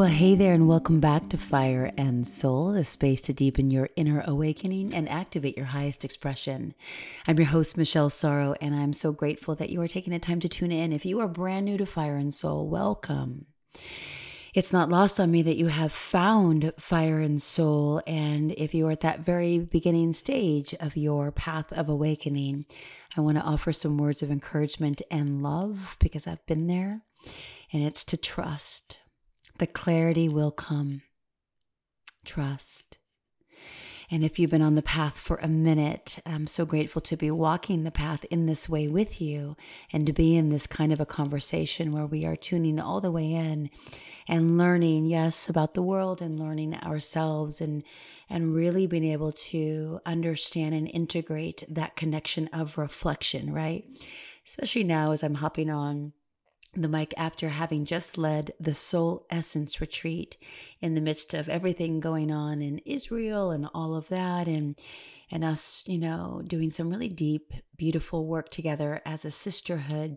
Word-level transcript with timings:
Well, 0.00 0.08
hey 0.08 0.34
there, 0.34 0.54
and 0.54 0.66
welcome 0.66 0.98
back 0.98 1.28
to 1.28 1.36
Fire 1.36 1.92
and 1.98 2.26
Soul, 2.26 2.72
the 2.72 2.86
space 2.86 3.20
to 3.20 3.34
deepen 3.34 3.70
your 3.70 3.90
inner 3.96 4.24
awakening 4.26 4.94
and 4.94 5.06
activate 5.06 5.58
your 5.58 5.66
highest 5.66 6.06
expression. 6.06 6.72
I'm 7.26 7.36
your 7.36 7.48
host, 7.48 7.76
Michelle 7.76 8.08
Sorro, 8.08 8.56
and 8.62 8.74
I'm 8.74 8.94
so 8.94 9.12
grateful 9.12 9.54
that 9.56 9.68
you 9.68 9.78
are 9.82 9.86
taking 9.86 10.14
the 10.14 10.18
time 10.18 10.40
to 10.40 10.48
tune 10.48 10.72
in. 10.72 10.94
If 10.94 11.04
you 11.04 11.20
are 11.20 11.28
brand 11.28 11.66
new 11.66 11.76
to 11.76 11.84
Fire 11.84 12.16
and 12.16 12.32
Soul, 12.32 12.66
welcome. 12.66 13.44
It's 14.54 14.72
not 14.72 14.88
lost 14.88 15.20
on 15.20 15.30
me 15.30 15.42
that 15.42 15.58
you 15.58 15.66
have 15.66 15.92
found 15.92 16.72
fire 16.78 17.20
and 17.20 17.42
soul. 17.42 18.00
And 18.06 18.52
if 18.52 18.72
you 18.72 18.86
are 18.86 18.92
at 18.92 19.02
that 19.02 19.20
very 19.20 19.58
beginning 19.58 20.14
stage 20.14 20.74
of 20.80 20.96
your 20.96 21.30
path 21.30 21.74
of 21.74 21.90
awakening, 21.90 22.64
I 23.18 23.20
want 23.20 23.36
to 23.36 23.44
offer 23.44 23.70
some 23.70 23.98
words 23.98 24.22
of 24.22 24.30
encouragement 24.30 25.02
and 25.10 25.42
love 25.42 25.98
because 26.00 26.26
I've 26.26 26.46
been 26.46 26.68
there. 26.68 27.02
And 27.70 27.82
it's 27.82 28.02
to 28.04 28.16
trust 28.16 28.98
the 29.60 29.66
clarity 29.66 30.28
will 30.28 30.50
come. 30.50 31.02
Trust. 32.24 32.96
And 34.10 34.24
if 34.24 34.38
you've 34.38 34.50
been 34.50 34.62
on 34.62 34.74
the 34.74 34.82
path 34.82 35.18
for 35.18 35.36
a 35.36 35.46
minute, 35.46 36.18
I'm 36.26 36.46
so 36.48 36.64
grateful 36.64 37.00
to 37.02 37.16
be 37.16 37.30
walking 37.30 37.84
the 37.84 37.90
path 37.90 38.24
in 38.24 38.46
this 38.46 38.68
way 38.70 38.88
with 38.88 39.20
you 39.20 39.56
and 39.92 40.06
to 40.06 40.14
be 40.14 40.34
in 40.34 40.48
this 40.48 40.66
kind 40.66 40.92
of 40.92 40.98
a 40.98 41.06
conversation 41.06 41.92
where 41.92 42.06
we 42.06 42.24
are 42.24 42.34
tuning 42.34 42.80
all 42.80 43.02
the 43.02 43.12
way 43.12 43.32
in 43.32 43.70
and 44.26 44.56
learning, 44.56 45.04
yes, 45.04 45.48
about 45.48 45.74
the 45.74 45.82
world 45.82 46.22
and 46.22 46.40
learning 46.40 46.74
ourselves 46.76 47.60
and 47.60 47.84
and 48.28 48.54
really 48.54 48.86
being 48.86 49.04
able 49.04 49.32
to 49.32 50.00
understand 50.06 50.74
and 50.74 50.88
integrate 50.88 51.64
that 51.68 51.96
connection 51.96 52.48
of 52.52 52.78
reflection, 52.78 53.52
right? 53.52 53.84
Especially 54.46 54.84
now 54.84 55.12
as 55.12 55.22
I'm 55.22 55.34
hopping 55.34 55.68
on 55.68 56.14
the 56.74 56.88
mic 56.88 57.12
after 57.16 57.48
having 57.48 57.84
just 57.84 58.16
led 58.16 58.52
the 58.60 58.74
Soul 58.74 59.26
Essence 59.30 59.80
retreat 59.80 60.36
in 60.80 60.94
the 60.94 61.00
midst 61.00 61.34
of 61.34 61.48
everything 61.48 62.00
going 62.00 62.30
on 62.30 62.62
in 62.62 62.78
Israel 62.78 63.50
and 63.50 63.68
all 63.74 63.94
of 63.96 64.08
that 64.08 64.46
and 64.46 64.78
and 65.32 65.44
us, 65.44 65.84
you 65.86 65.98
know, 65.98 66.42
doing 66.44 66.70
some 66.70 66.90
really 66.90 67.08
deep, 67.08 67.52
beautiful 67.76 68.26
work 68.26 68.48
together 68.48 69.00
as 69.06 69.24
a 69.24 69.30
sisterhood 69.30 70.16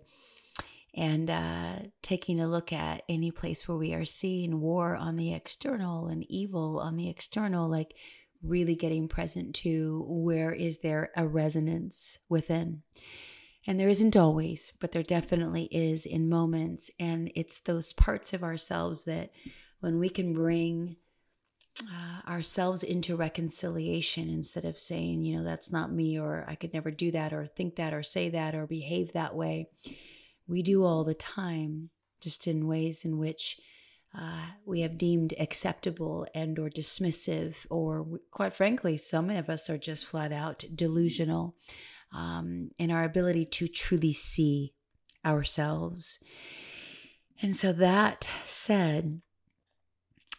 and 0.95 1.29
uh, 1.29 1.75
taking 2.01 2.39
a 2.39 2.47
look 2.47 2.73
at 2.73 3.03
any 3.07 3.31
place 3.31 3.67
where 3.67 3.77
we 3.77 3.93
are 3.93 4.05
seeing 4.05 4.59
war 4.59 4.95
on 4.95 5.15
the 5.15 5.33
external 5.33 6.07
and 6.07 6.25
evil 6.29 6.79
on 6.79 6.95
the 6.95 7.09
external, 7.09 7.69
like 7.69 7.95
really 8.41 8.75
getting 8.75 9.07
present 9.07 9.55
to 9.55 10.03
where 10.07 10.51
is 10.51 10.79
there 10.79 11.11
a 11.15 11.27
resonance 11.27 12.19
within. 12.29 12.81
And 13.65 13.79
there 13.79 13.89
isn't 13.89 14.17
always, 14.17 14.73
but 14.79 14.91
there 14.91 15.03
definitely 15.03 15.69
is 15.71 16.05
in 16.05 16.29
moments. 16.29 16.91
And 16.99 17.31
it's 17.35 17.59
those 17.61 17.93
parts 17.93 18.33
of 18.33 18.43
ourselves 18.43 19.03
that 19.03 19.31
when 19.79 19.99
we 19.99 20.09
can 20.09 20.33
bring 20.33 20.97
uh, 21.81 22.29
ourselves 22.29 22.83
into 22.83 23.15
reconciliation 23.15 24.29
instead 24.29 24.65
of 24.65 24.77
saying, 24.77 25.23
you 25.23 25.37
know, 25.37 25.43
that's 25.43 25.71
not 25.71 25.91
me, 25.91 26.19
or 26.19 26.45
I 26.47 26.55
could 26.55 26.73
never 26.73 26.91
do 26.91 27.11
that, 27.11 27.33
or 27.33 27.47
think 27.47 27.77
that, 27.77 27.93
or 27.93 28.03
say 28.03 28.29
that, 28.29 28.53
or 28.53 28.67
behave 28.67 29.13
that 29.13 29.35
way. 29.35 29.69
We 30.47 30.61
do 30.61 30.83
all 30.83 31.03
the 31.03 31.15
time, 31.15 31.89
just 32.21 32.47
in 32.47 32.67
ways 32.67 33.05
in 33.05 33.17
which 33.17 33.59
uh, 34.17 34.45
we 34.65 34.81
have 34.81 34.97
deemed 34.97 35.33
acceptable 35.39 36.27
and 36.35 36.59
or 36.59 36.69
dismissive 36.69 37.55
or 37.69 38.05
quite 38.31 38.53
frankly 38.53 38.95
some 38.95 39.29
of 39.31 39.49
us 39.49 39.69
are 39.71 39.77
just 39.77 40.05
flat 40.05 40.31
out 40.31 40.63
delusional 40.75 41.55
um, 42.13 42.71
in 42.77 42.91
our 42.91 43.03
ability 43.03 43.45
to 43.45 43.67
truly 43.67 44.13
see 44.13 44.73
ourselves. 45.25 46.19
And 47.41 47.55
so, 47.55 47.73
that 47.73 48.29
said, 48.45 49.21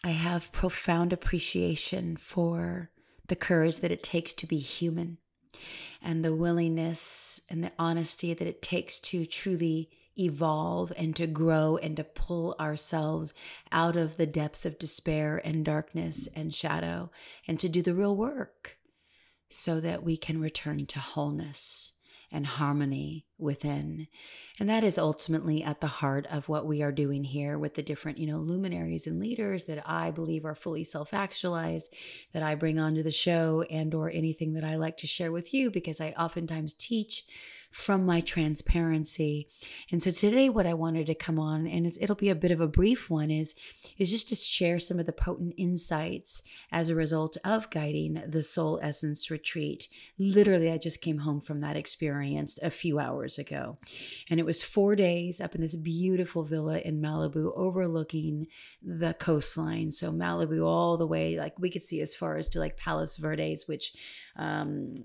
I 0.03 0.11
have 0.11 0.53
profound 0.53 1.13
appreciation 1.13 2.17
for 2.17 2.91
the 3.27 3.37
courage 3.37 3.79
that 3.81 3.93
it 3.93 4.03
takes 4.03 4.33
to 4.35 4.47
be 4.47 4.59
human 4.59 5.19
and 6.03 6.25
the 6.25 6.35
willingness 6.35 7.41
and 7.49 7.65
the 7.65 7.73
honesty 7.79 8.35
that 8.35 8.47
it 8.47 8.61
takes 8.61 8.99
to 9.01 9.25
truly 9.25 9.91
evolve 10.19 10.93
and 10.97 11.17
to 11.17 11.27
grow 11.27 11.77
and 11.79 11.97
to 11.97 12.05
pull 12.05 12.55
ourselves 12.61 13.35
out 13.73 13.97
of 13.97 14.17
the 14.17 14.27
depths 14.27 14.65
of 14.65 14.79
despair 14.79 15.41
and 15.45 15.65
darkness 15.65 16.29
and 16.37 16.55
shadow 16.55 17.11
and 17.49 17.59
to 17.59 17.69
do 17.69 17.83
the 17.83 17.95
real 17.95 18.15
work 18.15 18.77
so 19.49 19.81
that 19.81 20.03
we 20.03 20.17
can 20.17 20.41
return 20.41 20.87
to 20.87 20.99
wholeness 20.99 21.93
and 22.35 22.47
harmony 22.47 23.25
within. 23.39 24.09
And 24.59 24.69
that 24.69 24.83
is 24.83 24.99
ultimately 24.99 25.63
at 25.63 25.81
the 25.81 25.87
heart 25.87 26.27
of 26.31 26.49
what 26.49 26.67
we 26.67 26.83
are 26.83 26.91
doing 26.91 27.23
here 27.23 27.57
with 27.57 27.75
the 27.75 27.83
different, 27.83 28.19
you 28.19 28.27
know, 28.27 28.39
luminaries 28.39 29.07
and 29.07 29.21
leaders 29.21 29.67
that 29.67 29.89
I 29.89 30.11
believe 30.11 30.45
are 30.45 30.57
fully 30.57 30.83
self-actualized 30.83 31.95
that 32.33 32.43
I 32.43 32.57
bring 32.57 32.81
onto 32.81 33.05
the 33.05 33.13
show 33.13 33.63
and 33.71 33.95
or 33.95 34.11
anything 34.11 34.55
that 34.55 34.65
I 34.65 34.75
like 34.75 34.97
to 34.99 35.07
share 35.07 35.31
with 35.31 35.55
you 35.55 35.71
because 35.71 36.01
I 36.01 36.11
oftentimes 36.19 36.75
teach 36.75 37.25
from 37.75 38.07
my 38.07 38.21
transparency. 38.21 39.49
And 39.91 40.01
so 40.01 40.13
today 40.13 40.49
what 40.49 40.65
I 40.65 40.75
wanted 40.75 41.07
to 41.07 41.15
come 41.15 41.41
on 41.41 41.67
and 41.67 41.93
it'll 42.01 42.15
be 42.15 42.29
a 42.29 42.35
bit 42.37 42.53
of 42.53 42.61
a 42.61 42.69
brief 42.69 43.11
one 43.11 43.33
is 43.33 43.57
is 43.99 44.13
just 44.13 44.29
to 44.29 44.37
share 44.37 44.79
some 44.79 45.01
of 45.01 45.07
the 45.07 45.13
potent 45.13 45.55
insights 45.57 46.45
as 46.71 46.89
a 46.89 46.95
result 46.95 47.37
of 47.45 47.71
guiding 47.71 48.23
the 48.29 48.45
soul 48.45 48.79
essence 48.81 49.29
retreat. 49.29 49.89
Literally 50.21 50.71
I 50.71 50.79
just 50.79 51.03
came 51.03 51.19
home 51.19 51.41
from 51.41 51.59
that 51.59 51.77
experience 51.77 52.61
a 52.63 52.71
few 52.71 53.01
hours 53.01 53.39
ago. 53.39 53.79
And 54.31 54.39
it 54.39 54.47
was 54.47 54.63
4 54.63 54.95
days 54.95 55.41
up 55.41 55.57
in 55.57 55.61
this 55.61 55.75
beautiful 55.75 56.45
villa 56.45 56.79
in 56.79 57.03
Malibu 57.03 57.51
overlooking 57.57 58.47
the 58.83 59.15
coastline. 59.15 59.91
So 59.91 60.13
Malibu 60.13 60.65
all 60.65 60.97
the 60.97 61.09
way 61.09 61.37
like 61.37 61.59
we 61.59 61.71
could 61.71 61.83
see 61.83 62.01
as 62.01 62.15
far 62.15 62.37
as 62.37 62.49
to 62.51 62.61
like 62.61 62.77
Palos 62.77 63.17
Verdes 63.17 63.67
which 63.67 63.95
um 64.37 65.03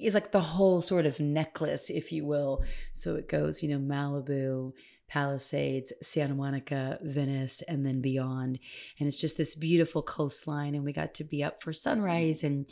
is 0.00 0.14
like 0.14 0.32
the 0.32 0.40
whole 0.40 0.80
sort 0.80 1.06
of 1.06 1.20
necklace, 1.20 1.90
if 1.90 2.12
you 2.12 2.24
will. 2.24 2.64
So 2.92 3.16
it 3.16 3.28
goes, 3.28 3.62
you 3.62 3.68
know, 3.68 3.78
Malibu, 3.78 4.72
Palisades, 5.08 5.92
Santa 6.02 6.34
Monica, 6.34 6.98
Venice, 7.02 7.62
and 7.62 7.86
then 7.86 8.00
beyond. 8.00 8.58
And 8.98 9.08
it's 9.08 9.20
just 9.20 9.36
this 9.36 9.54
beautiful 9.54 10.02
coastline. 10.02 10.74
And 10.74 10.84
we 10.84 10.92
got 10.92 11.14
to 11.14 11.24
be 11.24 11.44
up 11.44 11.62
for 11.62 11.72
sunrise. 11.72 12.42
And 12.42 12.66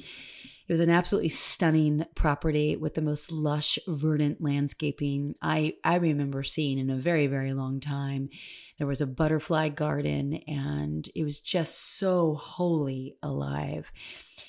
it 0.67 0.73
was 0.73 0.81
an 0.81 0.91
absolutely 0.91 1.29
stunning 1.29 2.07
property 2.15 2.77
with 2.77 2.95
the 2.95 3.03
most 3.03 3.31
lush, 3.31 3.79
verdant 3.87 4.41
landscaping 4.41 5.35
I, 5.43 5.75
I 5.85 5.97
remember 5.97 6.43
seeing 6.43 6.79
in 6.79 6.89
a 6.89 6.97
very, 6.97 7.27
very 7.27 7.53
long 7.53 7.81
time. 7.81 8.31
There 8.79 8.87
was 8.87 9.03
a 9.03 9.07
butterfly 9.07 9.69
garden, 9.69 10.41
and 10.47 11.09
it 11.15 11.23
was 11.23 11.41
just 11.41 11.99
so 11.99 12.35
wholly 12.35 13.17
alive. 13.23 13.93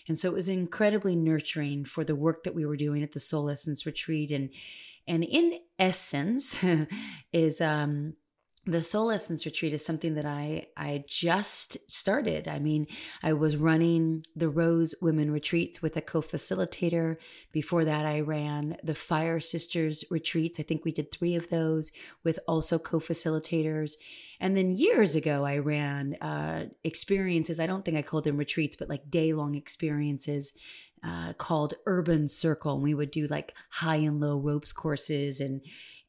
And 0.07 0.17
so 0.17 0.29
it 0.29 0.35
was 0.35 0.49
incredibly 0.49 1.15
nurturing 1.15 1.83
for 1.83 2.03
the 2.03 2.15
work 2.15 2.43
that 2.43 2.55
we 2.55 2.65
were 2.65 2.77
doing 2.77 3.03
at 3.03 3.11
the 3.11 3.19
Soul 3.19 3.49
Essence 3.49 3.85
Retreat. 3.85 4.31
And 4.31 4.51
and 5.07 5.23
in 5.23 5.59
essence, 5.77 6.63
is 7.33 7.61
um 7.61 8.13
the 8.65 8.81
soul 8.81 9.11
essence 9.11 9.45
retreat 9.45 9.73
is 9.73 9.85
something 9.85 10.15
that 10.15 10.25
i 10.25 10.65
i 10.75 11.03
just 11.07 11.77
started. 11.91 12.47
I 12.47 12.59
mean 12.59 12.87
i 13.21 13.33
was 13.33 13.57
running 13.57 14.25
the 14.35 14.49
rose 14.49 14.95
women 15.01 15.31
retreats 15.31 15.81
with 15.81 15.95
a 15.97 16.01
co-facilitator. 16.01 17.17
Before 17.51 17.85
that 17.85 18.05
i 18.05 18.19
ran 18.19 18.77
the 18.83 18.95
fire 18.95 19.39
sisters 19.39 20.03
retreats. 20.09 20.59
I 20.59 20.63
think 20.63 20.83
we 20.83 20.91
did 20.91 21.11
three 21.11 21.35
of 21.35 21.49
those 21.49 21.91
with 22.23 22.39
also 22.47 22.79
co-facilitators. 22.79 23.93
And 24.39 24.57
then 24.57 24.75
years 24.75 25.15
ago 25.15 25.45
i 25.45 25.57
ran 25.57 26.15
uh, 26.15 26.65
experiences. 26.83 27.59
I 27.59 27.67
don't 27.67 27.85
think 27.85 27.97
i 27.97 28.01
called 28.01 28.23
them 28.23 28.37
retreats 28.37 28.75
but 28.75 28.89
like 28.89 29.11
day 29.11 29.33
long 29.33 29.55
experiences 29.55 30.53
uh, 31.03 31.33
called 31.33 31.75
urban 31.85 32.27
circle. 32.27 32.73
And 32.73 32.83
we 32.83 32.95
would 32.95 33.11
do 33.11 33.27
like 33.27 33.53
high 33.69 33.97
and 33.97 34.19
low 34.19 34.39
ropes 34.39 34.71
courses 34.71 35.39
and 35.39 35.61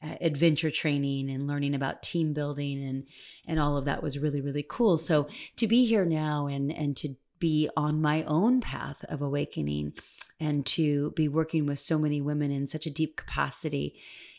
adventure 0.03 0.71
training 0.71 1.31
and 1.31 1.47
learning 1.47 1.75
about 1.75 2.03
team 2.03 2.33
building 2.33 2.83
and 2.83 3.07
and 3.47 3.59
all 3.59 3.77
of 3.77 3.85
that 3.87 4.03
was 4.03 4.19
really 4.19 4.41
really 4.41 4.65
cool. 4.69 4.99
So 4.99 5.29
to 5.57 5.67
be 5.67 5.87
here 5.87 6.05
now 6.05 6.47
and 6.47 6.73
and 6.73 6.97
to 6.99 7.17
be 7.39 7.69
on 7.77 8.01
my 8.01 8.23
own 8.25 8.61
path 8.61 9.05
of 9.11 9.21
awakening 9.21 9.93
and 10.41 10.65
to 10.65 11.11
be 11.11 11.29
working 11.29 11.67
with 11.67 11.79
so 11.79 11.99
many 11.99 12.21
women 12.21 12.51
in 12.51 12.67
such 12.67 12.87
a 12.87 12.91
deep 12.91 13.17
capacity 13.17 13.95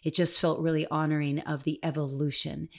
it 0.07 0.15
just 0.15 0.39
felt 0.39 0.62
really 0.62 0.88
honoring 0.88 1.39
of 1.39 1.65
the 1.65 1.80
evolution. 1.83 2.69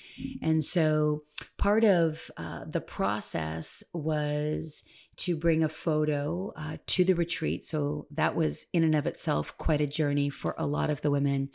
And 0.40 0.64
so 0.64 1.24
part 1.58 1.84
of 1.84 2.30
uh, 2.38 2.64
the 2.66 2.80
process 2.80 3.84
was 3.92 4.82
to 5.16 5.36
bring 5.36 5.62
a 5.62 5.68
photo 5.68 6.54
uh, 6.56 6.78
to 6.86 7.04
the 7.04 7.14
retreat. 7.14 7.64
So 7.64 8.06
that 8.12 8.34
was 8.34 8.64
in 8.72 8.82
and 8.82 8.94
of 8.94 9.06
itself 9.06 9.56
quite 9.58 9.82
a 9.82 9.86
journey 9.86 10.30
for 10.30 10.54
a 10.56 10.66
lot 10.66 10.88
of 10.88 11.02
the 11.02 11.10
women 11.10 11.50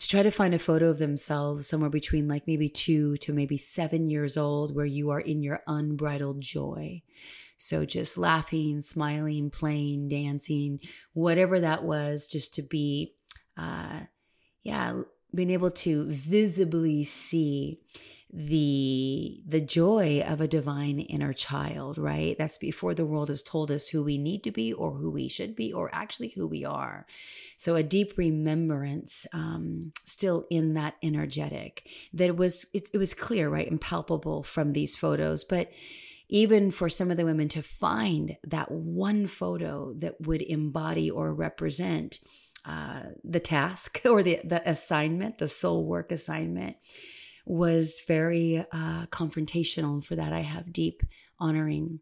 to 0.00 0.08
try 0.08 0.22
to 0.22 0.30
find 0.30 0.54
a 0.54 0.58
photo 0.58 0.88
of 0.88 0.98
themselves 0.98 1.68
somewhere 1.68 1.90
between 1.90 2.26
like 2.26 2.46
maybe 2.46 2.68
two 2.68 3.16
to 3.18 3.34
maybe 3.34 3.56
seven 3.56 4.08
years 4.08 4.36
old 4.36 4.74
where 4.74 4.86
you 4.86 5.10
are 5.10 5.20
in 5.20 5.42
your 5.42 5.62
unbridled 5.66 6.40
joy. 6.40 7.02
So 7.58 7.84
just 7.84 8.16
laughing, 8.16 8.80
smiling, 8.80 9.50
playing, 9.50 10.08
dancing, 10.08 10.80
whatever 11.12 11.60
that 11.60 11.84
was, 11.84 12.26
just 12.28 12.54
to 12.54 12.62
be, 12.62 13.14
uh, 13.58 14.00
yeah, 14.62 15.02
being 15.34 15.50
able 15.50 15.70
to 15.70 16.06
visibly 16.06 17.04
see 17.04 17.78
the 18.32 19.40
the 19.44 19.60
joy 19.60 20.22
of 20.26 20.40
a 20.40 20.46
divine 20.48 21.00
inner 21.00 21.32
child 21.32 21.98
right? 21.98 22.36
That's 22.38 22.58
before 22.58 22.94
the 22.94 23.04
world 23.04 23.28
has 23.28 23.42
told 23.42 23.70
us 23.70 23.88
who 23.88 24.04
we 24.04 24.18
need 24.18 24.44
to 24.44 24.52
be 24.52 24.72
or 24.72 24.92
who 24.92 25.10
we 25.10 25.28
should 25.28 25.56
be 25.56 25.72
or 25.72 25.90
actually 25.92 26.28
who 26.28 26.46
we 26.46 26.64
are. 26.64 27.06
So 27.56 27.74
a 27.74 27.82
deep 27.82 28.16
remembrance 28.16 29.26
um, 29.32 29.92
still 30.04 30.46
in 30.48 30.74
that 30.74 30.94
energetic 31.02 31.88
that 32.12 32.36
was 32.36 32.66
it, 32.72 32.88
it 32.92 32.98
was 32.98 33.14
clear 33.14 33.48
right 33.48 33.68
and 33.68 33.80
palpable 33.80 34.44
from 34.44 34.72
these 34.72 34.94
photos. 34.94 35.42
But 35.42 35.72
even 36.28 36.70
for 36.70 36.88
some 36.88 37.10
of 37.10 37.16
the 37.16 37.24
women 37.24 37.48
to 37.48 37.62
find 37.62 38.36
that 38.44 38.70
one 38.70 39.26
photo 39.26 39.92
that 39.98 40.20
would 40.20 40.42
embody 40.42 41.10
or 41.10 41.34
represent 41.34 42.20
uh, 42.64 43.02
the 43.24 43.40
task 43.40 44.00
or 44.08 44.22
the, 44.22 44.40
the 44.44 44.62
assignment, 44.68 45.38
the 45.38 45.48
soul 45.48 45.84
work 45.84 46.12
assignment, 46.12 46.76
was 47.50 48.00
very 48.06 48.58
uh, 48.58 49.06
confrontational. 49.06 49.94
And 49.94 50.04
for 50.04 50.14
that, 50.14 50.32
I 50.32 50.40
have 50.40 50.72
deep 50.72 51.02
honoring 51.40 51.98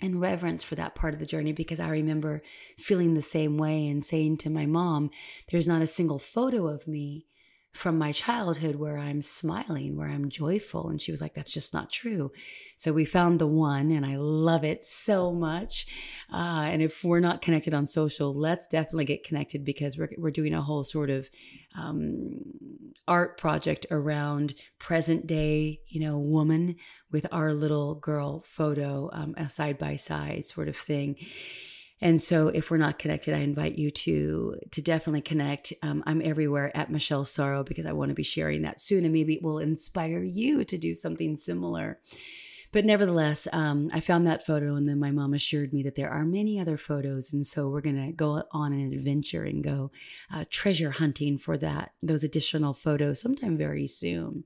and 0.00 0.20
reverence 0.20 0.62
for 0.62 0.76
that 0.76 0.94
part 0.94 1.12
of 1.12 1.18
the 1.18 1.26
journey 1.26 1.52
because 1.52 1.80
I 1.80 1.88
remember 1.88 2.40
feeling 2.78 3.14
the 3.14 3.22
same 3.22 3.58
way 3.58 3.88
and 3.88 4.04
saying 4.04 4.36
to 4.38 4.50
my 4.50 4.64
mom, 4.64 5.10
There's 5.50 5.66
not 5.66 5.82
a 5.82 5.88
single 5.88 6.20
photo 6.20 6.68
of 6.68 6.86
me 6.86 7.26
from 7.76 7.98
my 7.98 8.10
childhood 8.12 8.76
where 8.76 8.98
I'm 8.98 9.22
smiling, 9.22 9.96
where 9.96 10.08
I'm 10.08 10.30
joyful. 10.30 10.88
And 10.88 11.00
she 11.00 11.10
was 11.10 11.20
like, 11.20 11.34
that's 11.34 11.52
just 11.52 11.74
not 11.74 11.90
true. 11.90 12.32
So 12.76 12.92
we 12.92 13.04
found 13.04 13.38
the 13.38 13.46
one, 13.46 13.90
and 13.90 14.04
I 14.04 14.16
love 14.16 14.64
it 14.64 14.84
so 14.84 15.32
much. 15.32 15.86
Uh, 16.32 16.68
and 16.70 16.82
if 16.82 17.04
we're 17.04 17.20
not 17.20 17.42
connected 17.42 17.74
on 17.74 17.86
social, 17.86 18.34
let's 18.34 18.66
definitely 18.66 19.04
get 19.04 19.24
connected 19.24 19.64
because 19.64 19.98
we're, 19.98 20.10
we're 20.16 20.30
doing 20.30 20.54
a 20.54 20.62
whole 20.62 20.84
sort 20.84 21.10
of 21.10 21.28
um, 21.78 22.40
art 23.06 23.38
project 23.38 23.86
around 23.90 24.54
present 24.78 25.26
day, 25.26 25.80
you 25.86 26.00
know, 26.00 26.18
woman 26.18 26.76
with 27.12 27.26
our 27.30 27.52
little 27.52 27.94
girl 27.94 28.42
photo, 28.46 29.10
um, 29.12 29.34
a 29.36 29.48
side 29.48 29.78
by 29.78 29.96
side 29.96 30.44
sort 30.44 30.68
of 30.68 30.76
thing. 30.76 31.16
And 32.00 32.20
so 32.20 32.48
if 32.48 32.70
we're 32.70 32.76
not 32.76 32.98
connected, 32.98 33.34
I 33.34 33.38
invite 33.38 33.76
you 33.76 33.90
to 33.90 34.56
to 34.70 34.82
definitely 34.82 35.22
connect. 35.22 35.72
Um, 35.82 36.02
I'm 36.06 36.20
everywhere 36.22 36.76
at 36.76 36.90
Michelle 36.90 37.24
Sorro 37.24 37.64
because 37.64 37.86
I 37.86 37.92
want 37.92 38.10
to 38.10 38.14
be 38.14 38.22
sharing 38.22 38.62
that 38.62 38.80
soon 38.80 39.04
and 39.04 39.14
maybe 39.14 39.34
it 39.34 39.42
will 39.42 39.58
inspire 39.58 40.22
you 40.22 40.64
to 40.64 40.76
do 40.76 40.92
something 40.92 41.36
similar. 41.36 42.00
But 42.72 42.84
nevertheless, 42.84 43.48
um, 43.52 43.88
I 43.94 44.00
found 44.00 44.26
that 44.26 44.44
photo 44.44 44.74
and 44.74 44.86
then 44.86 44.98
my 44.98 45.10
mom 45.10 45.32
assured 45.32 45.72
me 45.72 45.82
that 45.84 45.94
there 45.94 46.10
are 46.10 46.24
many 46.26 46.60
other 46.60 46.76
photos. 46.76 47.32
And 47.32 47.46
so 47.46 47.68
we're 47.68 47.80
going 47.80 48.04
to 48.04 48.12
go 48.12 48.42
on 48.52 48.74
an 48.74 48.92
adventure 48.92 49.44
and 49.44 49.64
go 49.64 49.90
uh, 50.30 50.44
treasure 50.50 50.90
hunting 50.90 51.38
for 51.38 51.56
that, 51.56 51.92
those 52.02 52.24
additional 52.24 52.74
photos 52.74 53.20
sometime 53.22 53.56
very 53.56 53.86
soon. 53.86 54.44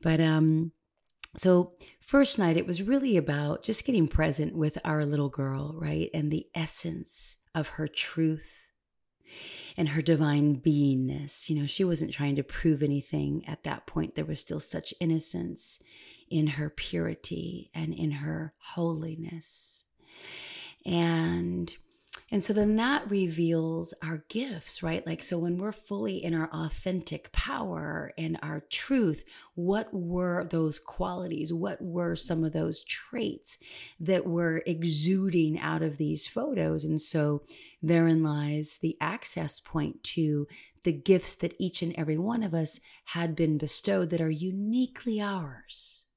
But 0.00 0.20
um, 0.20 0.70
so, 1.36 1.72
first 2.08 2.38
night, 2.38 2.56
it 2.56 2.66
was 2.66 2.80
really 2.80 3.18
about 3.18 3.62
just 3.62 3.84
getting 3.84 4.08
present 4.08 4.56
with 4.56 4.78
our 4.82 5.04
little 5.04 5.28
girl, 5.28 5.74
right? 5.76 6.08
And 6.14 6.30
the 6.30 6.46
essence 6.54 7.44
of 7.54 7.68
her 7.68 7.86
truth 7.86 8.66
and 9.76 9.90
her 9.90 10.00
divine 10.00 10.56
beingness. 10.56 11.50
You 11.50 11.60
know, 11.60 11.66
she 11.66 11.84
wasn't 11.84 12.14
trying 12.14 12.34
to 12.36 12.42
prove 12.42 12.82
anything 12.82 13.44
at 13.46 13.62
that 13.64 13.86
point. 13.86 14.14
There 14.14 14.24
was 14.24 14.40
still 14.40 14.58
such 14.58 14.94
innocence 15.00 15.82
in 16.30 16.46
her 16.46 16.70
purity 16.70 17.70
and 17.74 17.92
in 17.92 18.10
her 18.10 18.54
holiness. 18.56 19.84
And 20.86 21.70
and 22.30 22.44
so 22.44 22.52
then 22.52 22.76
that 22.76 23.10
reveals 23.10 23.94
our 24.02 24.22
gifts, 24.28 24.82
right? 24.82 25.06
Like, 25.06 25.22
so 25.22 25.38
when 25.38 25.56
we're 25.56 25.72
fully 25.72 26.22
in 26.22 26.34
our 26.34 26.50
authentic 26.52 27.32
power 27.32 28.12
and 28.18 28.38
our 28.42 28.60
truth, 28.68 29.24
what 29.54 29.88
were 29.92 30.44
those 30.44 30.78
qualities? 30.78 31.54
What 31.54 31.80
were 31.80 32.16
some 32.16 32.44
of 32.44 32.52
those 32.52 32.84
traits 32.84 33.58
that 33.98 34.26
were 34.26 34.62
exuding 34.66 35.58
out 35.58 35.82
of 35.82 35.96
these 35.96 36.26
photos? 36.26 36.84
And 36.84 37.00
so 37.00 37.44
therein 37.82 38.22
lies 38.22 38.78
the 38.82 38.98
access 39.00 39.58
point 39.58 40.04
to 40.04 40.46
the 40.84 40.92
gifts 40.92 41.34
that 41.36 41.54
each 41.58 41.80
and 41.80 41.94
every 41.96 42.18
one 42.18 42.42
of 42.42 42.52
us 42.52 42.78
had 43.04 43.34
been 43.34 43.56
bestowed 43.56 44.10
that 44.10 44.20
are 44.20 44.30
uniquely 44.30 45.18
ours. 45.18 46.07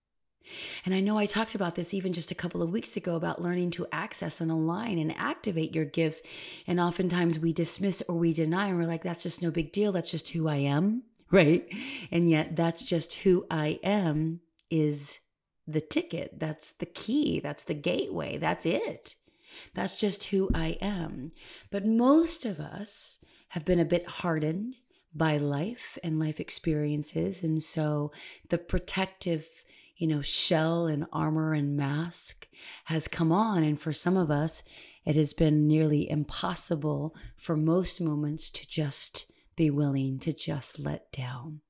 And 0.86 0.94
I 0.94 1.00
know 1.00 1.18
I 1.18 1.26
talked 1.26 1.56
about 1.56 1.76
this 1.76 1.94
even 1.94 2.14
just 2.14 2.32
a 2.32 2.36
couple 2.36 2.62
of 2.62 2.72
weeks 2.72 2.98
ago 2.98 3.16
about 3.16 3.42
learning 3.42 3.72
to 3.72 3.88
access 3.92 4.42
and 4.42 4.52
align 4.52 4.98
and 4.98 5.16
activate 5.18 5.76
your 5.76 5.86
gifts. 5.86 6.22
And 6.68 6.80
oftentimes 6.80 7.40
we 7.40 7.54
dismiss 7.54 8.02
or 8.08 8.16
we 8.16 8.34
deny, 8.34 8.68
and 8.68 8.78
we're 8.78 8.86
like, 8.86 9.04
that's 9.04 9.24
just 9.24 9.42
no 9.42 9.52
big 9.52 9.72
deal. 9.72 9.92
That's 9.92 10.12
just 10.12 10.30
who 10.30 10.48
I 10.48 10.58
am. 10.58 11.04
Right. 11.32 11.66
And 12.12 12.30
yet, 12.30 12.58
that's 12.58 12.84
just 12.84 13.14
who 13.20 13.46
I 13.50 13.80
am 13.84 14.42
is 14.70 15.22
the 15.66 15.80
ticket. 15.80 16.38
That's 16.38 16.72
the 16.72 16.86
key. 16.86 17.40
That's 17.40 17.64
the 17.64 17.74
gateway. 17.74 18.36
That's 18.38 18.66
it. 18.66 19.16
That's 19.74 19.98
just 19.98 20.26
who 20.26 20.50
I 20.54 20.78
am. 20.82 21.32
But 21.70 21.86
most 21.86 22.46
of 22.46 22.60
us 22.60 23.20
have 23.50 23.64
been 23.64 23.80
a 23.80 23.86
bit 23.86 24.06
hardened 24.06 24.76
by 25.14 25.38
life 25.38 25.98
and 26.04 26.20
life 26.20 26.40
experiences. 26.40 27.44
And 27.44 27.62
so 27.62 28.12
the 28.50 28.58
protective 28.58 29.48
you 30.02 30.08
know, 30.08 30.22
shell 30.22 30.88
and 30.88 31.06
armor 31.14 31.54
and 31.54 31.78
mask 31.78 32.48
has 32.86 33.08
come 33.08 33.32
on. 33.32 33.64
And 33.64 33.80
for 33.80 33.94
some 33.94 34.18
of 34.18 34.32
us, 34.32 34.64
it 35.06 35.16
has 35.16 35.32
been 35.32 35.68
nearly 35.68 36.10
impossible 36.10 37.16
for 37.38 37.56
most 37.56 38.02
moments 38.02 38.50
to 38.50 38.68
just 38.68 39.32
be 39.56 39.70
willing 39.70 40.18
to 40.20 40.34
just 40.34 40.80
let 40.80 41.12
down. 41.12 41.62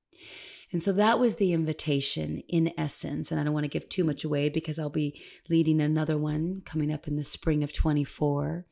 And 0.72 0.82
so 0.82 0.94
that 0.94 1.20
was 1.20 1.36
the 1.36 1.52
invitation 1.52 2.42
in 2.48 2.72
essence. 2.78 3.32
And 3.32 3.40
I 3.40 3.44
don't 3.44 3.54
want 3.54 3.66
to 3.66 3.70
give 3.70 3.90
too 3.90 4.06
much 4.06 4.24
away 4.24 4.48
because 4.48 4.80
I'll 4.80 4.90
be 4.90 5.22
leading 5.50 5.82
another 5.82 6.18
one 6.18 6.62
coming 6.64 6.94
up 6.94 7.10
in 7.10 7.18
the 7.18 7.26
spring 7.26 7.64
of 7.64 7.74
24. 7.74 8.66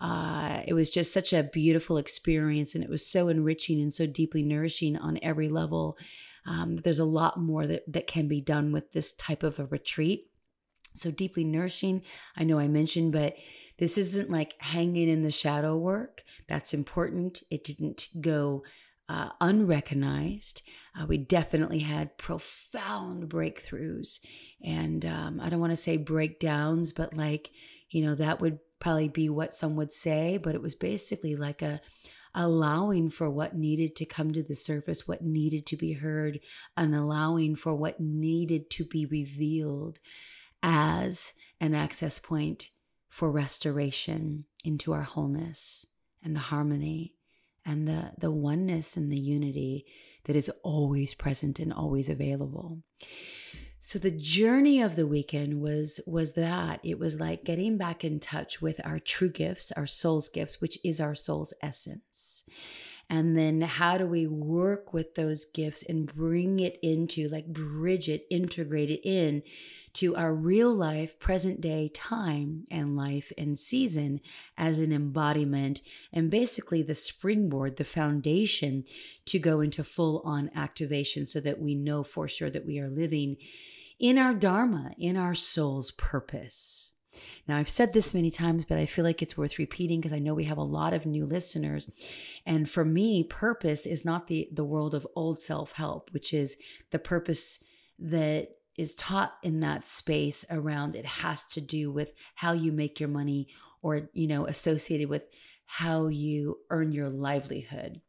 Uh, 0.00 0.62
it 0.66 0.74
was 0.74 0.90
just 0.90 1.12
such 1.12 1.32
a 1.32 1.44
beautiful 1.44 1.96
experience 1.96 2.74
and 2.74 2.82
it 2.82 2.90
was 2.90 3.06
so 3.06 3.28
enriching 3.28 3.80
and 3.80 3.94
so 3.94 4.06
deeply 4.06 4.42
nourishing 4.42 4.96
on 4.96 5.20
every 5.22 5.48
level. 5.48 5.96
Um, 6.46 6.76
there's 6.76 6.98
a 6.98 7.04
lot 7.04 7.38
more 7.38 7.66
that, 7.66 7.84
that 7.92 8.06
can 8.06 8.28
be 8.28 8.40
done 8.40 8.72
with 8.72 8.92
this 8.92 9.12
type 9.12 9.42
of 9.42 9.58
a 9.58 9.66
retreat. 9.66 10.30
So 10.94 11.10
deeply 11.10 11.44
nourishing, 11.44 12.02
I 12.36 12.44
know 12.44 12.58
I 12.58 12.68
mentioned, 12.68 13.12
but 13.12 13.36
this 13.78 13.98
isn't 13.98 14.30
like 14.30 14.54
hanging 14.58 15.08
in 15.08 15.22
the 15.22 15.30
shadow 15.30 15.76
work. 15.76 16.22
That's 16.48 16.72
important. 16.72 17.42
It 17.50 17.64
didn't 17.64 18.08
go 18.20 18.62
uh, 19.08 19.30
unrecognized. 19.40 20.62
Uh, 20.98 21.06
we 21.06 21.18
definitely 21.18 21.80
had 21.80 22.16
profound 22.16 23.28
breakthroughs. 23.28 24.20
And 24.64 25.04
um, 25.04 25.40
I 25.40 25.48
don't 25.48 25.60
want 25.60 25.72
to 25.72 25.76
say 25.76 25.96
breakdowns, 25.96 26.92
but 26.92 27.14
like, 27.14 27.50
you 27.90 28.04
know, 28.04 28.14
that 28.14 28.40
would 28.40 28.58
probably 28.78 29.08
be 29.08 29.28
what 29.28 29.54
some 29.54 29.76
would 29.76 29.92
say. 29.92 30.38
But 30.38 30.54
it 30.54 30.62
was 30.62 30.74
basically 30.74 31.36
like 31.36 31.60
a, 31.60 31.80
allowing 32.36 33.08
for 33.08 33.30
what 33.30 33.56
needed 33.56 33.96
to 33.96 34.04
come 34.04 34.32
to 34.32 34.42
the 34.42 34.54
surface, 34.54 35.08
what 35.08 35.22
needed 35.22 35.66
to 35.66 35.76
be 35.76 35.94
heard, 35.94 36.38
and 36.76 36.94
allowing 36.94 37.56
for 37.56 37.74
what 37.74 37.98
needed 37.98 38.68
to 38.68 38.84
be 38.84 39.06
revealed 39.06 39.98
as 40.62 41.32
an 41.60 41.74
access 41.74 42.18
point 42.18 42.68
for 43.08 43.30
restoration 43.30 44.44
into 44.62 44.92
our 44.92 45.02
wholeness 45.02 45.86
and 46.22 46.36
the 46.36 46.40
harmony 46.40 47.14
and 47.64 47.88
the, 47.88 48.12
the 48.18 48.30
oneness 48.30 48.96
and 48.96 49.10
the 49.10 49.18
unity 49.18 49.86
that 50.24 50.36
is 50.36 50.50
always 50.62 51.14
present 51.14 51.58
and 51.58 51.72
always 51.72 52.10
available. 52.10 52.82
So 53.78 53.98
the 53.98 54.10
journey 54.10 54.80
of 54.80 54.96
the 54.96 55.06
weekend 55.06 55.60
was 55.60 56.00
was 56.06 56.32
that 56.32 56.80
it 56.82 56.98
was 56.98 57.20
like 57.20 57.44
getting 57.44 57.76
back 57.76 58.04
in 58.04 58.18
touch 58.18 58.60
with 58.60 58.80
our 58.84 58.98
true 58.98 59.30
gifts, 59.30 59.70
our 59.72 59.86
soul's 59.86 60.28
gifts, 60.28 60.60
which 60.60 60.78
is 60.82 61.00
our 61.00 61.14
soul's 61.14 61.54
essence. 61.62 62.44
And 63.08 63.36
then 63.36 63.60
how 63.60 63.98
do 63.98 64.06
we 64.06 64.26
work 64.26 64.92
with 64.92 65.14
those 65.14 65.44
gifts 65.44 65.84
and 65.88 66.12
bring 66.12 66.58
it 66.58 66.78
into 66.82 67.28
like 67.28 67.46
bridge 67.46 68.08
it, 68.08 68.26
integrate 68.30 68.90
it 68.90 69.00
in 69.04 69.42
to 69.94 70.16
our 70.16 70.34
real 70.34 70.74
life, 70.74 71.18
present 71.20 71.60
day 71.60 71.88
time 71.94 72.64
and 72.70 72.96
life 72.96 73.32
and 73.38 73.58
season 73.58 74.20
as 74.58 74.80
an 74.80 74.92
embodiment 74.92 75.82
and 76.12 76.30
basically 76.30 76.82
the 76.82 76.94
springboard, 76.94 77.76
the 77.76 77.84
foundation 77.84 78.84
to 79.26 79.38
go 79.38 79.60
into 79.60 79.84
full 79.84 80.20
on 80.24 80.50
activation 80.54 81.24
so 81.24 81.40
that 81.40 81.60
we 81.60 81.74
know 81.74 82.02
for 82.02 82.26
sure 82.26 82.50
that 82.50 82.66
we 82.66 82.78
are 82.80 82.90
living 82.90 83.36
in 83.98 84.18
our 84.18 84.34
Dharma, 84.34 84.90
in 84.98 85.16
our 85.16 85.34
soul's 85.34 85.92
purpose. 85.92 86.92
Now, 87.48 87.56
I've 87.56 87.68
said 87.68 87.92
this 87.92 88.14
many 88.14 88.30
times, 88.30 88.64
but 88.64 88.78
I 88.78 88.86
feel 88.86 89.04
like 89.04 89.22
it's 89.22 89.36
worth 89.36 89.58
repeating 89.58 90.00
because 90.00 90.12
I 90.12 90.18
know 90.18 90.34
we 90.34 90.44
have 90.44 90.58
a 90.58 90.62
lot 90.62 90.92
of 90.92 91.06
new 91.06 91.24
listeners. 91.24 91.88
And 92.44 92.68
for 92.68 92.84
me, 92.84 93.24
purpose 93.24 93.86
is 93.86 94.04
not 94.04 94.26
the, 94.26 94.48
the 94.52 94.64
world 94.64 94.94
of 94.94 95.06
old 95.14 95.40
self 95.40 95.72
help, 95.72 96.10
which 96.12 96.32
is 96.34 96.56
the 96.90 96.98
purpose 96.98 97.62
that 97.98 98.50
is 98.76 98.94
taught 98.94 99.34
in 99.42 99.60
that 99.60 99.86
space 99.86 100.44
around 100.50 100.94
it 100.94 101.06
has 101.06 101.44
to 101.44 101.60
do 101.60 101.90
with 101.90 102.12
how 102.34 102.52
you 102.52 102.72
make 102.72 103.00
your 103.00 103.08
money 103.08 103.48
or, 103.82 104.10
you 104.12 104.26
know, 104.26 104.46
associated 104.46 105.08
with 105.08 105.22
how 105.64 106.08
you 106.08 106.58
earn 106.70 106.92
your 106.92 107.08
livelihood. 107.08 108.00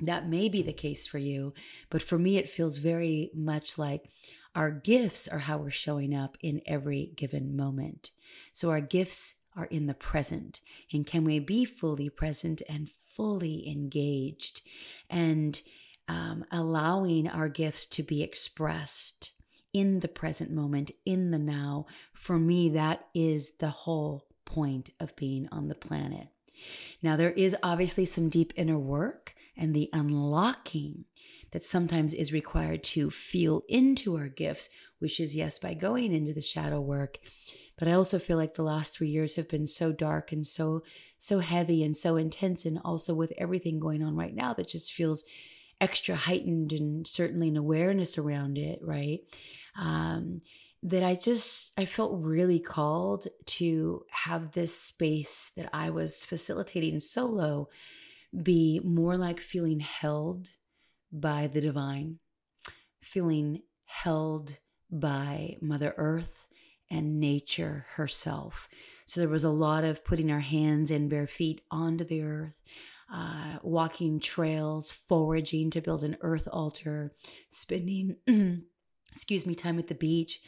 That 0.00 0.28
may 0.28 0.48
be 0.48 0.62
the 0.62 0.72
case 0.72 1.06
for 1.06 1.18
you, 1.18 1.54
but 1.90 2.02
for 2.02 2.18
me, 2.18 2.36
it 2.36 2.50
feels 2.50 2.76
very 2.78 3.30
much 3.34 3.78
like 3.78 4.10
our 4.56 4.70
gifts 4.70 5.28
are 5.28 5.40
how 5.40 5.58
we're 5.58 5.70
showing 5.70 6.14
up 6.14 6.38
in 6.40 6.62
every 6.64 7.12
given 7.14 7.54
moment. 7.54 8.10
So 8.54 8.70
our 8.70 8.80
gifts 8.80 9.34
are 9.54 9.66
in 9.66 9.86
the 9.86 9.94
present. 9.94 10.60
And 10.92 11.06
can 11.06 11.24
we 11.24 11.38
be 11.38 11.66
fully 11.66 12.08
present 12.08 12.62
and 12.66 12.90
fully 12.90 13.68
engaged 13.68 14.62
and 15.10 15.60
um, 16.08 16.44
allowing 16.50 17.28
our 17.28 17.50
gifts 17.50 17.84
to 17.86 18.02
be 18.02 18.22
expressed 18.22 19.32
in 19.74 20.00
the 20.00 20.08
present 20.08 20.50
moment, 20.50 20.90
in 21.04 21.30
the 21.32 21.38
now? 21.38 21.86
For 22.14 22.38
me, 22.38 22.70
that 22.70 23.08
is 23.14 23.56
the 23.56 23.68
whole 23.68 24.26
point 24.46 24.88
of 24.98 25.14
being 25.16 25.48
on 25.52 25.68
the 25.68 25.74
planet. 25.74 26.28
Now, 27.02 27.16
there 27.16 27.32
is 27.32 27.54
obviously 27.62 28.06
some 28.06 28.30
deep 28.30 28.54
inner 28.56 28.78
work 28.78 29.34
and 29.54 29.74
the 29.74 29.90
unlocking 29.92 31.04
that 31.52 31.64
sometimes 31.64 32.12
is 32.12 32.32
required 32.32 32.82
to 32.82 33.10
feel 33.10 33.62
into 33.68 34.16
our 34.16 34.28
gifts, 34.28 34.68
which 34.98 35.20
is, 35.20 35.34
yes, 35.34 35.58
by 35.58 35.74
going 35.74 36.14
into 36.14 36.32
the 36.32 36.40
shadow 36.40 36.80
work. 36.80 37.18
But 37.78 37.88
I 37.88 37.92
also 37.92 38.18
feel 38.18 38.36
like 38.36 38.54
the 38.54 38.62
last 38.62 38.94
three 38.94 39.08
years 39.08 39.34
have 39.34 39.48
been 39.48 39.66
so 39.66 39.92
dark 39.92 40.32
and 40.32 40.46
so, 40.46 40.82
so 41.18 41.40
heavy 41.40 41.82
and 41.82 41.94
so 41.94 42.16
intense. 42.16 42.64
And 42.64 42.78
also 42.84 43.14
with 43.14 43.32
everything 43.36 43.78
going 43.78 44.02
on 44.02 44.16
right 44.16 44.34
now, 44.34 44.54
that 44.54 44.68
just 44.68 44.92
feels 44.92 45.24
extra 45.80 46.16
heightened 46.16 46.72
and 46.72 47.06
certainly 47.06 47.48
an 47.48 47.56
awareness 47.56 48.16
around 48.16 48.56
it, 48.56 48.78
right? 48.82 49.20
Um, 49.78 50.40
that 50.82 51.02
I 51.02 51.16
just 51.16 51.72
I 51.76 51.84
felt 51.84 52.22
really 52.22 52.60
called 52.60 53.26
to 53.46 54.04
have 54.10 54.52
this 54.52 54.78
space 54.78 55.50
that 55.56 55.68
I 55.72 55.90
was 55.90 56.24
facilitating 56.24 57.00
solo 57.00 57.68
be 58.42 58.80
more 58.84 59.16
like 59.16 59.40
feeling 59.40 59.80
held 59.80 60.48
by 61.12 61.46
the 61.46 61.60
divine, 61.60 62.18
feeling 63.00 63.62
held 63.84 64.58
by 64.90 65.56
Mother 65.60 65.94
Earth 65.96 66.48
and 66.90 67.18
nature 67.18 67.86
herself. 67.94 68.68
So 69.06 69.20
there 69.20 69.28
was 69.28 69.44
a 69.44 69.50
lot 69.50 69.84
of 69.84 70.04
putting 70.04 70.30
our 70.30 70.40
hands 70.40 70.90
and 70.90 71.10
bare 71.10 71.26
feet 71.26 71.60
onto 71.70 72.04
the 72.04 72.22
earth, 72.22 72.62
uh, 73.12 73.58
walking 73.62 74.20
trails, 74.20 74.92
foraging 74.92 75.70
to 75.70 75.80
build 75.80 76.04
an 76.04 76.16
earth 76.20 76.48
altar, 76.52 77.12
spending, 77.50 78.16
excuse 79.12 79.46
me, 79.46 79.54
time 79.54 79.78
at 79.78 79.88
the 79.88 79.94
beach, 79.94 80.40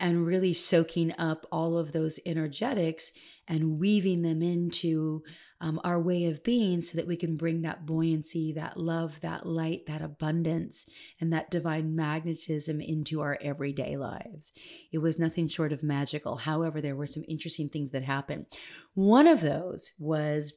and 0.00 0.26
really 0.26 0.52
soaking 0.52 1.14
up 1.18 1.46
all 1.52 1.78
of 1.78 1.92
those 1.92 2.18
energetics 2.26 3.12
and 3.48 3.78
weaving 3.78 4.22
them 4.22 4.42
into 4.42 5.22
um, 5.60 5.80
our 5.82 6.00
way 6.00 6.26
of 6.26 6.42
being 6.42 6.80
so 6.80 6.96
that 6.96 7.06
we 7.06 7.16
can 7.16 7.36
bring 7.36 7.62
that 7.62 7.86
buoyancy, 7.86 8.52
that 8.52 8.76
love, 8.76 9.20
that 9.20 9.46
light, 9.46 9.86
that 9.86 10.02
abundance, 10.02 10.86
and 11.20 11.32
that 11.32 11.50
divine 11.50 11.96
magnetism 11.96 12.80
into 12.80 13.20
our 13.22 13.38
everyday 13.40 13.96
lives. 13.96 14.52
It 14.92 14.98
was 14.98 15.18
nothing 15.18 15.48
short 15.48 15.72
of 15.72 15.82
magical. 15.82 16.36
However, 16.36 16.80
there 16.80 16.96
were 16.96 17.06
some 17.06 17.24
interesting 17.28 17.68
things 17.68 17.92
that 17.92 18.02
happened. 18.02 18.46
One 18.94 19.26
of 19.26 19.40
those 19.40 19.92
was 19.98 20.52